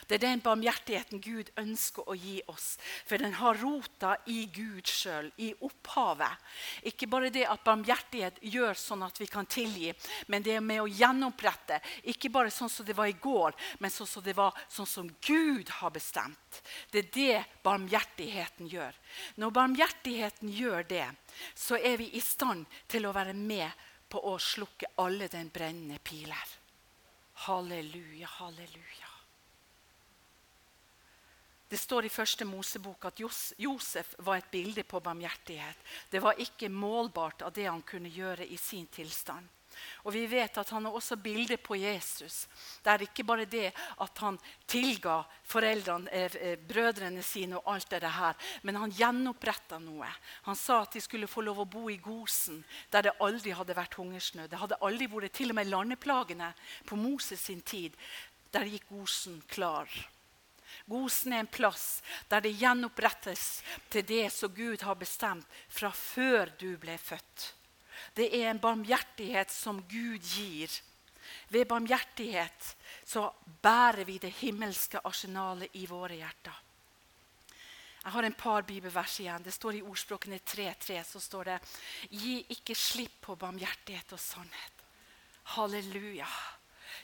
Det 0.08 0.16
er 0.16 0.22
den 0.22 0.40
barmhjertigheten 0.40 1.20
Gud 1.20 1.50
ønsker 1.60 2.06
å 2.08 2.14
gi 2.16 2.38
oss. 2.48 2.78
For 3.04 3.20
den 3.20 3.34
har 3.36 3.58
rota 3.60 4.14
i 4.32 4.46
Gud 4.52 4.88
sjøl, 4.88 5.28
i 5.36 5.50
opphavet. 5.66 6.46
Ikke 6.88 7.08
bare 7.12 7.28
det 7.34 7.44
at 7.44 7.64
barmhjertighet 7.66 8.40
gjør 8.40 8.78
sånn 8.80 9.04
at 9.04 9.20
vi 9.20 9.28
kan 9.28 9.48
tilgi, 9.48 9.92
men 10.32 10.44
det 10.44 10.54
er 10.56 10.64
med 10.64 10.80
å 10.80 10.88
gjenopprette. 10.88 11.82
Ikke 12.08 12.32
bare 12.32 12.52
sånn 12.54 12.72
som 12.72 12.88
det 12.88 12.96
var 12.96 13.10
i 13.10 13.18
går, 13.20 13.56
men 13.84 13.92
sånn 13.92 14.08
som 14.08 14.24
det 14.24 14.36
var 14.38 14.56
sånn 14.72 14.88
som 14.88 15.10
Gud 15.28 15.68
har 15.80 15.92
bestemt. 15.92 16.62
Det 16.90 17.04
er 17.04 17.12
det 17.18 17.44
barmhjertigheten 17.66 18.70
gjør. 18.72 18.96
Når 19.36 19.52
barmhjertigheten 19.60 20.54
gjør 20.56 20.88
det, 20.88 21.04
så 21.52 21.76
er 21.76 22.00
vi 22.00 22.08
i 22.16 22.24
stand 22.24 22.64
til 22.88 23.04
å 23.04 23.12
være 23.12 23.36
med 23.36 23.68
på 24.08 24.24
å 24.24 24.38
slukke 24.40 24.94
alle 25.04 25.28
den 25.28 25.52
brennende 25.52 26.00
piler. 26.00 26.56
Halleluja, 27.44 28.26
halleluja. 28.40 29.07
Det 31.68 31.76
står 31.76 32.06
i 32.08 32.12
første 32.12 32.46
Mosebok 32.48 33.04
at 33.10 33.20
Josef 33.58 34.14
var 34.24 34.40
et 34.40 34.50
bilde 34.50 34.82
på 34.88 35.00
barmhjertighet. 35.04 35.76
Det 36.10 36.22
var 36.24 36.40
ikke 36.40 36.70
målbart 36.72 37.44
av 37.44 37.52
det 37.52 37.68
han 37.68 37.84
kunne 37.84 38.12
gjøre 38.12 38.46
i 38.48 38.56
sin 38.56 38.86
tilstand. 38.86 39.48
Og 40.06 40.12
vi 40.14 40.24
vet 40.30 40.58
at 40.58 40.70
han 40.74 40.86
er 40.88 40.94
også 40.94 41.18
bilde 41.20 41.58
på 41.60 41.76
Jesus. 41.78 42.46
Det 42.82 42.92
er 42.92 43.04
ikke 43.06 43.26
bare 43.26 43.46
det 43.50 43.68
at 44.02 44.22
han 44.24 44.38
tilga 44.66 45.20
foreldrene, 45.46 46.10
eh, 46.10 46.36
eh, 46.40 46.58
brødrene 46.58 47.22
sine, 47.22 47.58
og 47.58 47.74
alt 47.74 47.90
det 47.90 48.02
her, 48.02 48.34
men 48.62 48.76
han 48.76 48.94
gjenoppretta 48.94 49.78
noe. 49.78 50.08
Han 50.48 50.56
sa 50.56 50.82
at 50.82 50.92
de 50.92 51.00
skulle 51.04 51.30
få 51.30 51.44
lov 51.46 51.62
å 51.62 51.70
bo 51.70 51.88
i 51.90 52.00
Gosen, 52.02 52.64
der 52.90 53.08
det 53.08 53.16
aldri 53.20 53.54
hadde 53.54 53.76
vært 53.76 53.94
hungersnød. 53.94 54.48
Det 54.50 54.58
hadde 54.58 54.82
aldri 54.82 55.06
vært 55.06 55.32
til 55.32 55.50
og 55.50 55.60
med 55.60 55.70
landeplagene 55.70 56.52
på 56.86 56.96
Moses 56.96 57.40
sin 57.40 57.60
tid. 57.60 57.94
Der 58.50 58.64
gikk 58.64 58.88
Gosen 58.88 59.42
klar. 59.46 59.88
Gosen 60.88 61.34
er 61.36 61.44
en 61.44 61.50
plass 61.52 62.00
der 62.30 62.40
det 62.44 62.56
gjenopprettes 62.56 63.60
til 63.92 64.06
det 64.08 64.26
som 64.32 64.54
Gud 64.54 64.82
har 64.86 64.96
bestemt 64.96 65.46
fra 65.68 65.90
før 65.92 66.54
du 66.60 66.70
ble 66.80 66.96
født. 66.98 67.52
Det 68.16 68.30
er 68.32 68.48
en 68.50 68.62
barmhjertighet 68.62 69.52
som 69.52 69.82
Gud 69.90 70.24
gir. 70.24 70.72
Ved 71.52 71.68
barmhjertighet 71.68 72.70
så 73.04 73.28
bærer 73.62 74.04
vi 74.08 74.16
det 74.22 74.32
himmelske 74.40 75.02
arsenalet 75.04 75.76
i 75.76 75.84
våre 75.86 76.16
hjerter. 76.16 76.64
Jeg 77.98 78.14
har 78.14 78.24
en 78.24 78.38
par 78.40 78.62
bibelvers 78.64 79.18
igjen. 79.20 79.42
Det 79.44 79.52
står 79.52 79.76
I 79.76 79.82
ordspråkene 79.84 80.38
3.3 80.40 81.02
så 81.04 81.20
står 81.20 81.50
det 81.50 81.58
Gi 82.08 82.38
ikke 82.54 82.76
slipp 82.78 83.20
på 83.26 83.36
barmhjertighet 83.36 84.14
og 84.16 84.22
sannhet. 84.22 84.86
Halleluja 85.58 86.28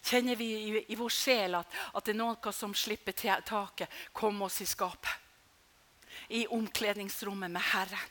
kjenner 0.05 0.37
vi 0.37 0.51
i, 0.55 0.85
i 0.93 0.99
vår 0.99 1.13
sjel 1.13 1.59
at, 1.59 1.77
at, 1.93 2.05
det 2.05 2.15
er 2.15 2.21
noe 2.21 2.53
som 2.53 2.75
slipper 2.77 3.17
taket. 3.17 3.89
Kom 4.13 4.43
oss 4.47 4.61
i 4.61 4.69
skapet. 4.69 5.13
I 6.29 6.47
omkledningsrommet 6.47 7.51
med 7.51 7.63
Herren. 7.73 8.11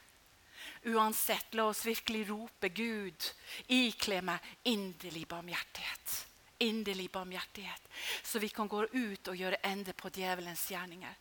Uansett, 0.84 1.54
la 1.56 1.70
oss 1.72 1.86
virkelig 1.86 2.26
rope 2.28 2.70
Gud, 2.76 3.30
ikle 3.72 4.20
meg 4.26 4.44
inderlig 4.68 5.24
barmhjertighet 5.32 6.33
inderlig 6.64 7.10
barmhjertighet, 7.12 7.90
så 8.24 8.40
vi 8.40 8.50
kan 8.50 8.68
gå 8.68 8.84
ut 8.86 9.28
og 9.30 9.38
gjøre 9.38 9.60
ende 9.68 9.94
på 9.98 10.10
djevelens 10.14 10.64
gjerninger. 10.72 11.14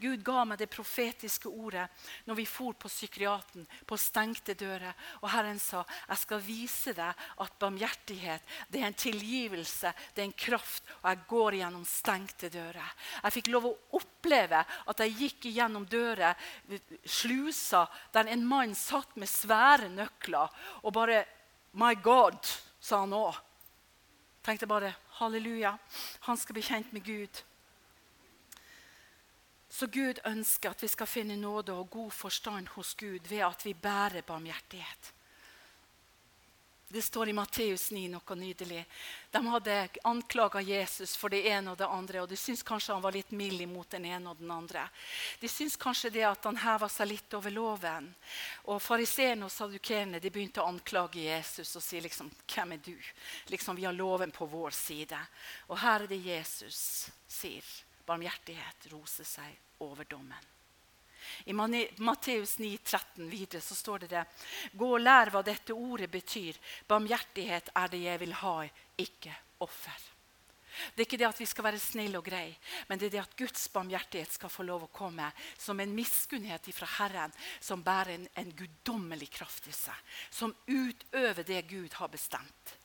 Gud 0.00 0.22
ga 0.24 0.44
meg 0.48 0.60
det 0.60 0.70
profetiske 0.72 1.50
ordet 1.50 1.86
når 2.28 2.38
vi 2.38 2.46
for 2.48 2.76
på 2.78 2.90
psykiaten, 2.90 3.66
på 3.86 3.98
stengte 4.00 4.54
dører. 4.58 4.94
Og 5.22 5.30
Herren 5.32 5.58
sa 5.62 5.82
jeg 6.08 6.22
skal 6.22 6.44
vise 6.44 6.94
deg 6.96 7.26
at 7.44 7.58
barmhjertighet 7.60 8.56
det 8.70 8.82
er 8.82 8.88
en 8.90 9.00
tilgivelse, 9.00 9.92
det 10.14 10.24
er 10.24 10.28
en 10.28 10.38
kraft, 10.46 10.84
og 11.00 11.10
jeg 11.10 11.26
går 11.34 11.58
gjennom 11.60 11.84
stengte 11.88 12.52
dører. 12.52 12.94
Jeg 13.24 13.36
fikk 13.38 13.52
lov 13.52 13.68
å 13.70 13.76
oppleve 13.98 14.62
at 14.62 15.04
jeg 15.04 15.18
gikk 15.24 15.50
gjennom 15.50 15.88
dører, 15.90 16.38
slusa, 17.04 17.86
der 18.14 18.30
en 18.30 18.46
mann 18.46 18.74
satt 18.78 19.16
med 19.20 19.30
svære 19.30 19.90
nøkler 19.92 20.62
og 20.84 20.94
bare 20.94 21.24
My 21.78 21.94
God, 22.02 22.42
sa 22.82 23.04
han 23.04 23.14
òg 23.14 23.36
tenkte 24.42 24.66
bare 24.66 24.94
halleluja, 25.20 25.76
han 26.20 26.36
skal 26.36 26.56
bli 26.56 26.62
kjent 26.64 26.92
med 26.92 27.04
Gud. 27.04 27.42
Så 29.70 29.86
Gud 29.86 30.18
ønsker 30.26 30.70
at 30.70 30.82
vi 30.82 30.88
skal 30.90 31.06
finne 31.06 31.36
nåde 31.36 31.72
og 31.72 31.90
god 31.90 32.10
forstand 32.10 32.68
hos 32.74 32.94
Gud 32.94 33.28
ved 33.28 33.44
at 33.46 33.64
vi 33.64 33.74
bærer 33.74 34.22
barmhjertighet. 34.26 35.12
Det 36.92 37.02
står 37.02 37.28
i 37.28 37.32
Matteus 37.32 37.90
9 37.90 38.08
noe 38.10 38.34
nydelig. 38.34 38.80
De 39.30 39.40
hadde 39.46 39.74
anklaga 40.02 40.60
Jesus 40.60 41.12
for 41.16 41.30
det 41.30 41.44
ene 41.46 41.70
og 41.70 41.78
det 41.78 41.86
andre. 41.86 42.24
og 42.24 42.28
De 42.28 42.36
syntes 42.36 42.66
kanskje 42.66 42.96
han 42.96 43.04
var 43.04 43.14
litt 43.14 43.30
mild 43.30 43.62
imot 43.62 43.92
den 43.94 44.08
ene 44.10 44.32
og 44.32 44.40
den 44.40 44.50
andre. 44.50 44.88
De 45.38 45.48
syntes 45.48 45.78
kanskje 45.78 46.10
det 46.10 46.26
at 46.26 46.50
han 46.50 46.58
heva 46.58 46.88
seg 46.90 47.12
litt 47.12 47.38
over 47.38 47.54
loven. 47.54 48.10
Og 48.74 48.82
Fariseerne 48.82 49.46
og 49.46 49.54
sadukerene 49.54 50.18
begynte 50.18 50.64
å 50.64 50.66
anklage 50.66 51.22
Jesus 51.22 51.76
og 51.78 51.82
si 51.86 52.00
liksom, 52.00 52.30
'Hvem 52.46 52.72
er 52.72 52.82
du?' 52.82 53.10
Liksom, 53.46 53.76
'Vi 53.76 53.84
har 53.84 53.92
loven 53.92 54.30
på 54.30 54.46
vår 54.46 54.70
side.' 54.70 55.26
Og 55.68 55.78
her 55.78 56.02
er 56.02 56.06
det 56.06 56.26
Jesus 56.26 57.10
sier. 57.28 57.62
Barmhjertighet 58.04 58.90
roser 58.90 59.24
seg 59.24 59.58
over 59.78 60.04
dommen. 60.04 60.59
I 61.46 61.52
Matteus 61.52 62.58
9, 62.58 62.70
13 62.84 63.30
videre 63.30 63.60
så 63.64 63.74
står 63.74 64.04
det 64.04 64.12
det. 64.14 64.24
Gå 64.72 64.92
og 64.96 65.02
lær 65.02 65.32
hva 65.32 65.42
dette 65.46 65.76
ordet 65.76 66.10
betyr. 66.10 66.58
Barmhjertighet 66.88 67.72
er 67.74 67.92
det 67.92 68.04
jeg 68.04 68.22
vil 68.24 68.38
ha, 68.42 68.56
ikke 69.00 69.34
offer. 69.60 70.08
Det 70.94 71.02
er 71.02 71.08
ikke 71.08 71.18
det 71.20 71.28
at 71.28 71.40
vi 71.40 71.48
skal 71.50 71.66
være 71.66 71.82
snille 71.82 72.18
og 72.20 72.26
greie, 72.26 72.54
men 72.88 72.98
det 72.98 73.08
er 73.08 73.14
det 73.16 73.22
at 73.24 73.36
Guds 73.38 73.66
barmhjertighet 73.74 74.36
skal 74.36 74.52
få 74.52 74.64
lov 74.66 74.86
å 74.86 74.92
komme 74.94 75.26
som 75.58 75.80
en 75.82 75.94
miskunnhet 75.94 76.70
fra 76.74 76.88
Herren, 76.98 77.34
som 77.60 77.82
bærer 77.84 78.14
en, 78.14 78.28
en 78.38 78.52
guddommelig 78.56 79.32
kraft 79.34 79.66
i 79.70 79.74
seg. 79.74 80.14
Som 80.30 80.54
utøver 80.70 81.42
det 81.46 81.64
Gud 81.70 81.98
har 81.98 82.12
bestemt. 82.12 82.76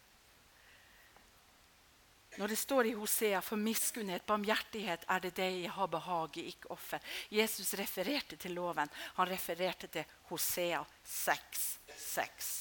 Når 2.38 2.52
det 2.52 2.58
står 2.60 2.90
i 2.90 2.94
Hosea 2.98 3.40
for 3.42 3.60
miskunnhet, 3.60 4.26
barmhjertighet 4.28 5.06
er 5.08 5.24
det 5.24 5.36
det 5.38 5.50
jeg 5.62 5.72
har 5.72 5.88
behag 5.88 6.38
i, 6.38 6.50
ikke 6.52 6.72
offer. 6.76 7.00
Jesus 7.32 7.74
refererte 7.80 8.36
til 8.36 8.58
loven. 8.58 8.92
Han 9.16 9.30
refererte 9.30 9.88
til 9.88 10.04
Hosea 10.30 10.82
6, 11.04 11.66
6. 11.96 12.52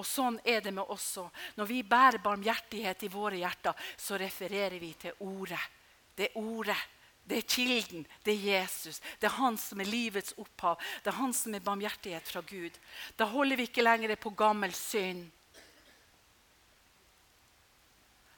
Og 0.00 0.06
sånn 0.06 0.40
er 0.44 0.60
det 0.64 0.72
med 0.74 0.90
oss 0.92 1.06
òg. 1.22 1.30
Når 1.56 1.70
vi 1.70 1.82
bærer 1.86 2.22
barmhjertighet 2.24 3.06
i 3.06 3.12
våre 3.12 3.38
hjerter, 3.38 3.86
så 3.96 4.18
refererer 4.18 4.78
vi 4.82 4.92
til 4.98 5.24
ordet. 5.24 5.62
Det 6.16 6.32
ordet. 6.40 6.78
Det 7.26 7.40
er 7.40 7.48
kilden. 7.50 8.04
Det 8.22 8.34
er 8.34 8.60
Jesus. 8.60 9.00
Det 9.18 9.26
er 9.26 9.38
han 9.40 9.56
som 9.58 9.80
er 9.82 9.90
livets 9.90 10.36
opphav. 10.38 10.78
Det 11.02 11.10
er 11.10 11.18
han 11.18 11.32
som 11.34 11.54
er 11.54 11.64
barmhjertighet 11.64 12.28
fra 12.28 12.42
Gud. 12.46 12.76
Da 13.18 13.26
holder 13.30 13.58
vi 13.58 13.66
ikke 13.66 13.82
lenger 13.82 14.14
på 14.14 14.30
gammel 14.30 14.74
synd. 14.74 15.26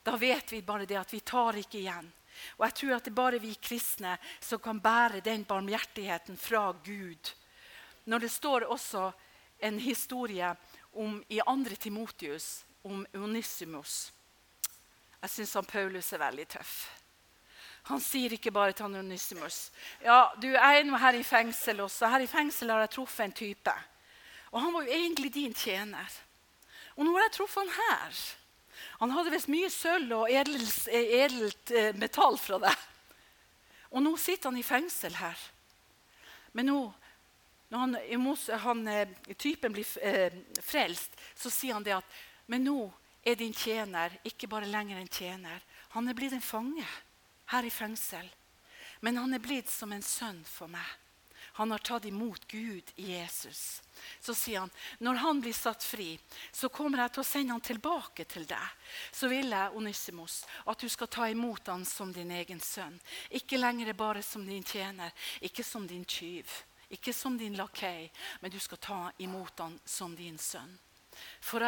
Da 0.09 0.16
vet 0.16 0.53
vi 0.53 0.62
bare 0.62 0.87
det 0.88 0.97
at 0.97 1.11
vi 1.12 1.21
tar 1.21 1.59
ikke 1.61 1.83
igjen. 1.83 2.07
Og 2.57 2.62
jeg 2.64 2.75
tror 2.79 2.92
at 2.97 3.05
det 3.05 3.11
er 3.11 3.16
bare 3.18 3.40
vi 3.42 3.51
kristne 3.61 4.14
som 4.40 4.61
kan 4.64 4.79
bære 4.81 5.21
den 5.21 5.42
barmhjertigheten 5.44 6.38
fra 6.40 6.71
Gud. 6.73 7.33
Når 8.09 8.25
det 8.25 8.31
står 8.33 8.64
også 8.73 9.11
en 9.61 9.79
historie 9.79 10.55
om, 10.92 11.18
i 11.29 11.42
2. 11.44 11.77
Timotius 11.77 12.64
om 12.85 13.05
Onissimus 13.14 14.12
Jeg 15.21 15.31
syns 15.31 15.57
Paulus 15.68 16.12
er 16.12 16.25
veldig 16.25 16.49
tøff. 16.57 16.88
Han 17.92 18.01
sier 18.01 18.33
ikke 18.33 18.55
bare 18.55 18.73
til 18.73 18.97
Onissimus 18.97 19.71
ja, 20.01 20.33
du 20.40 20.49
er 20.55 20.85
nå 20.88 20.97
her 20.97 21.21
i 21.21 21.23
fengsel 21.23 21.85
også. 21.85 22.09
Her 22.09 22.25
i 22.25 22.33
fengsel 22.33 22.71
har 22.71 22.87
jeg 22.87 22.97
truffet 22.97 23.29
en 23.29 23.38
type. 23.44 23.79
Og 24.57 24.62
han 24.62 24.73
var 24.73 24.88
jo 24.88 25.01
egentlig 25.05 25.35
din 25.35 25.55
tjener. 25.55 26.21
Og 26.97 27.05
nå 27.05 27.12
har 27.12 27.29
jeg 27.29 27.40
truffet 27.42 27.66
han 27.66 27.77
her. 27.77 28.29
Han 29.00 29.12
hadde 29.14 29.32
visst 29.34 29.50
mye 29.52 29.70
sølv 29.72 30.14
og 30.22 30.31
edelt, 30.33 30.88
edelt 30.92 31.72
eh, 31.74 31.90
metall 31.98 32.38
fra 32.40 32.60
det. 32.62 32.74
Og 33.94 34.02
nå 34.04 34.14
sitter 34.20 34.50
han 34.50 34.60
i 34.60 34.66
fengsel 34.66 35.16
her. 35.18 35.38
Men 36.56 36.68
nå, 36.70 36.81
når 37.72 37.85
han, 37.85 37.96
han, 38.64 38.87
eh, 38.88 39.14
typen 39.37 39.74
blir 39.76 39.88
eh, 40.04 40.35
frelst, 40.64 41.16
så 41.37 41.52
sier 41.52 41.79
han 41.79 41.87
det 41.87 41.98
at 41.98 42.18
Men 42.48 42.64
nå 42.64 42.79
er 43.29 43.37
din 43.37 43.52
tjener 43.52 44.14
ikke 44.24 44.48
bare 44.48 44.70
lenger 44.70 44.96
en 44.96 45.10
tjener. 45.12 45.60
Han 45.92 46.08
er 46.08 46.16
blitt 46.16 46.33
en 46.33 46.44
fange 46.44 46.87
her 47.52 47.64
i 47.64 47.72
fengsel. 47.72 48.24
Men 49.04 49.20
han 49.20 49.35
er 49.37 49.42
blitt 49.42 49.68
som 49.70 49.92
en 49.92 50.02
sønn 50.02 50.40
for 50.48 50.70
meg. 50.72 50.88
Han 51.59 51.71
har 51.75 51.79
tatt 51.83 52.04
imot 52.04 52.46
Gud 52.46 52.92
i 52.96 53.11
Jesus. 53.13 53.83
Så 54.21 54.35
sier 54.35 54.61
han 54.61 54.71
når 55.02 55.15
han 55.25 55.40
blir 55.42 55.56
satt 55.56 55.83
fri, 55.83 56.13
så 56.54 56.71
kommer 56.71 57.02
jeg 57.02 57.17
til 57.17 57.25
å 57.25 57.27
sende 57.27 57.56
han 57.56 57.65
tilbake 57.67 58.29
til 58.31 58.46
deg. 58.46 58.77
Så 59.11 59.27
vil 59.27 59.50
jeg 59.50 59.75
Onyssimos, 59.75 60.44
at 60.71 60.79
du 60.79 60.87
skal 60.87 61.11
ta 61.11 61.27
imot 61.27 61.67
han 61.67 61.83
som 61.83 62.13
din 62.15 62.31
egen 62.31 62.63
sønn. 62.63 62.94
Ikke 63.35 63.59
lenger 63.59 63.90
bare 63.98 64.23
som 64.23 64.46
din 64.46 64.63
tjener, 64.63 65.11
ikke 65.42 65.67
som 65.67 65.87
din 65.90 66.06
tyv, 66.06 66.46
ikke 66.94 67.13
som 67.13 67.35
din 67.38 67.59
lakei, 67.59 68.06
men 68.38 68.54
du 68.54 68.61
skal 68.63 68.79
ta 68.79 69.00
imot 69.19 69.59
han 69.59 69.81
som 69.83 70.15
din 70.15 70.38
sønn. 70.38 70.79
For 71.40 71.56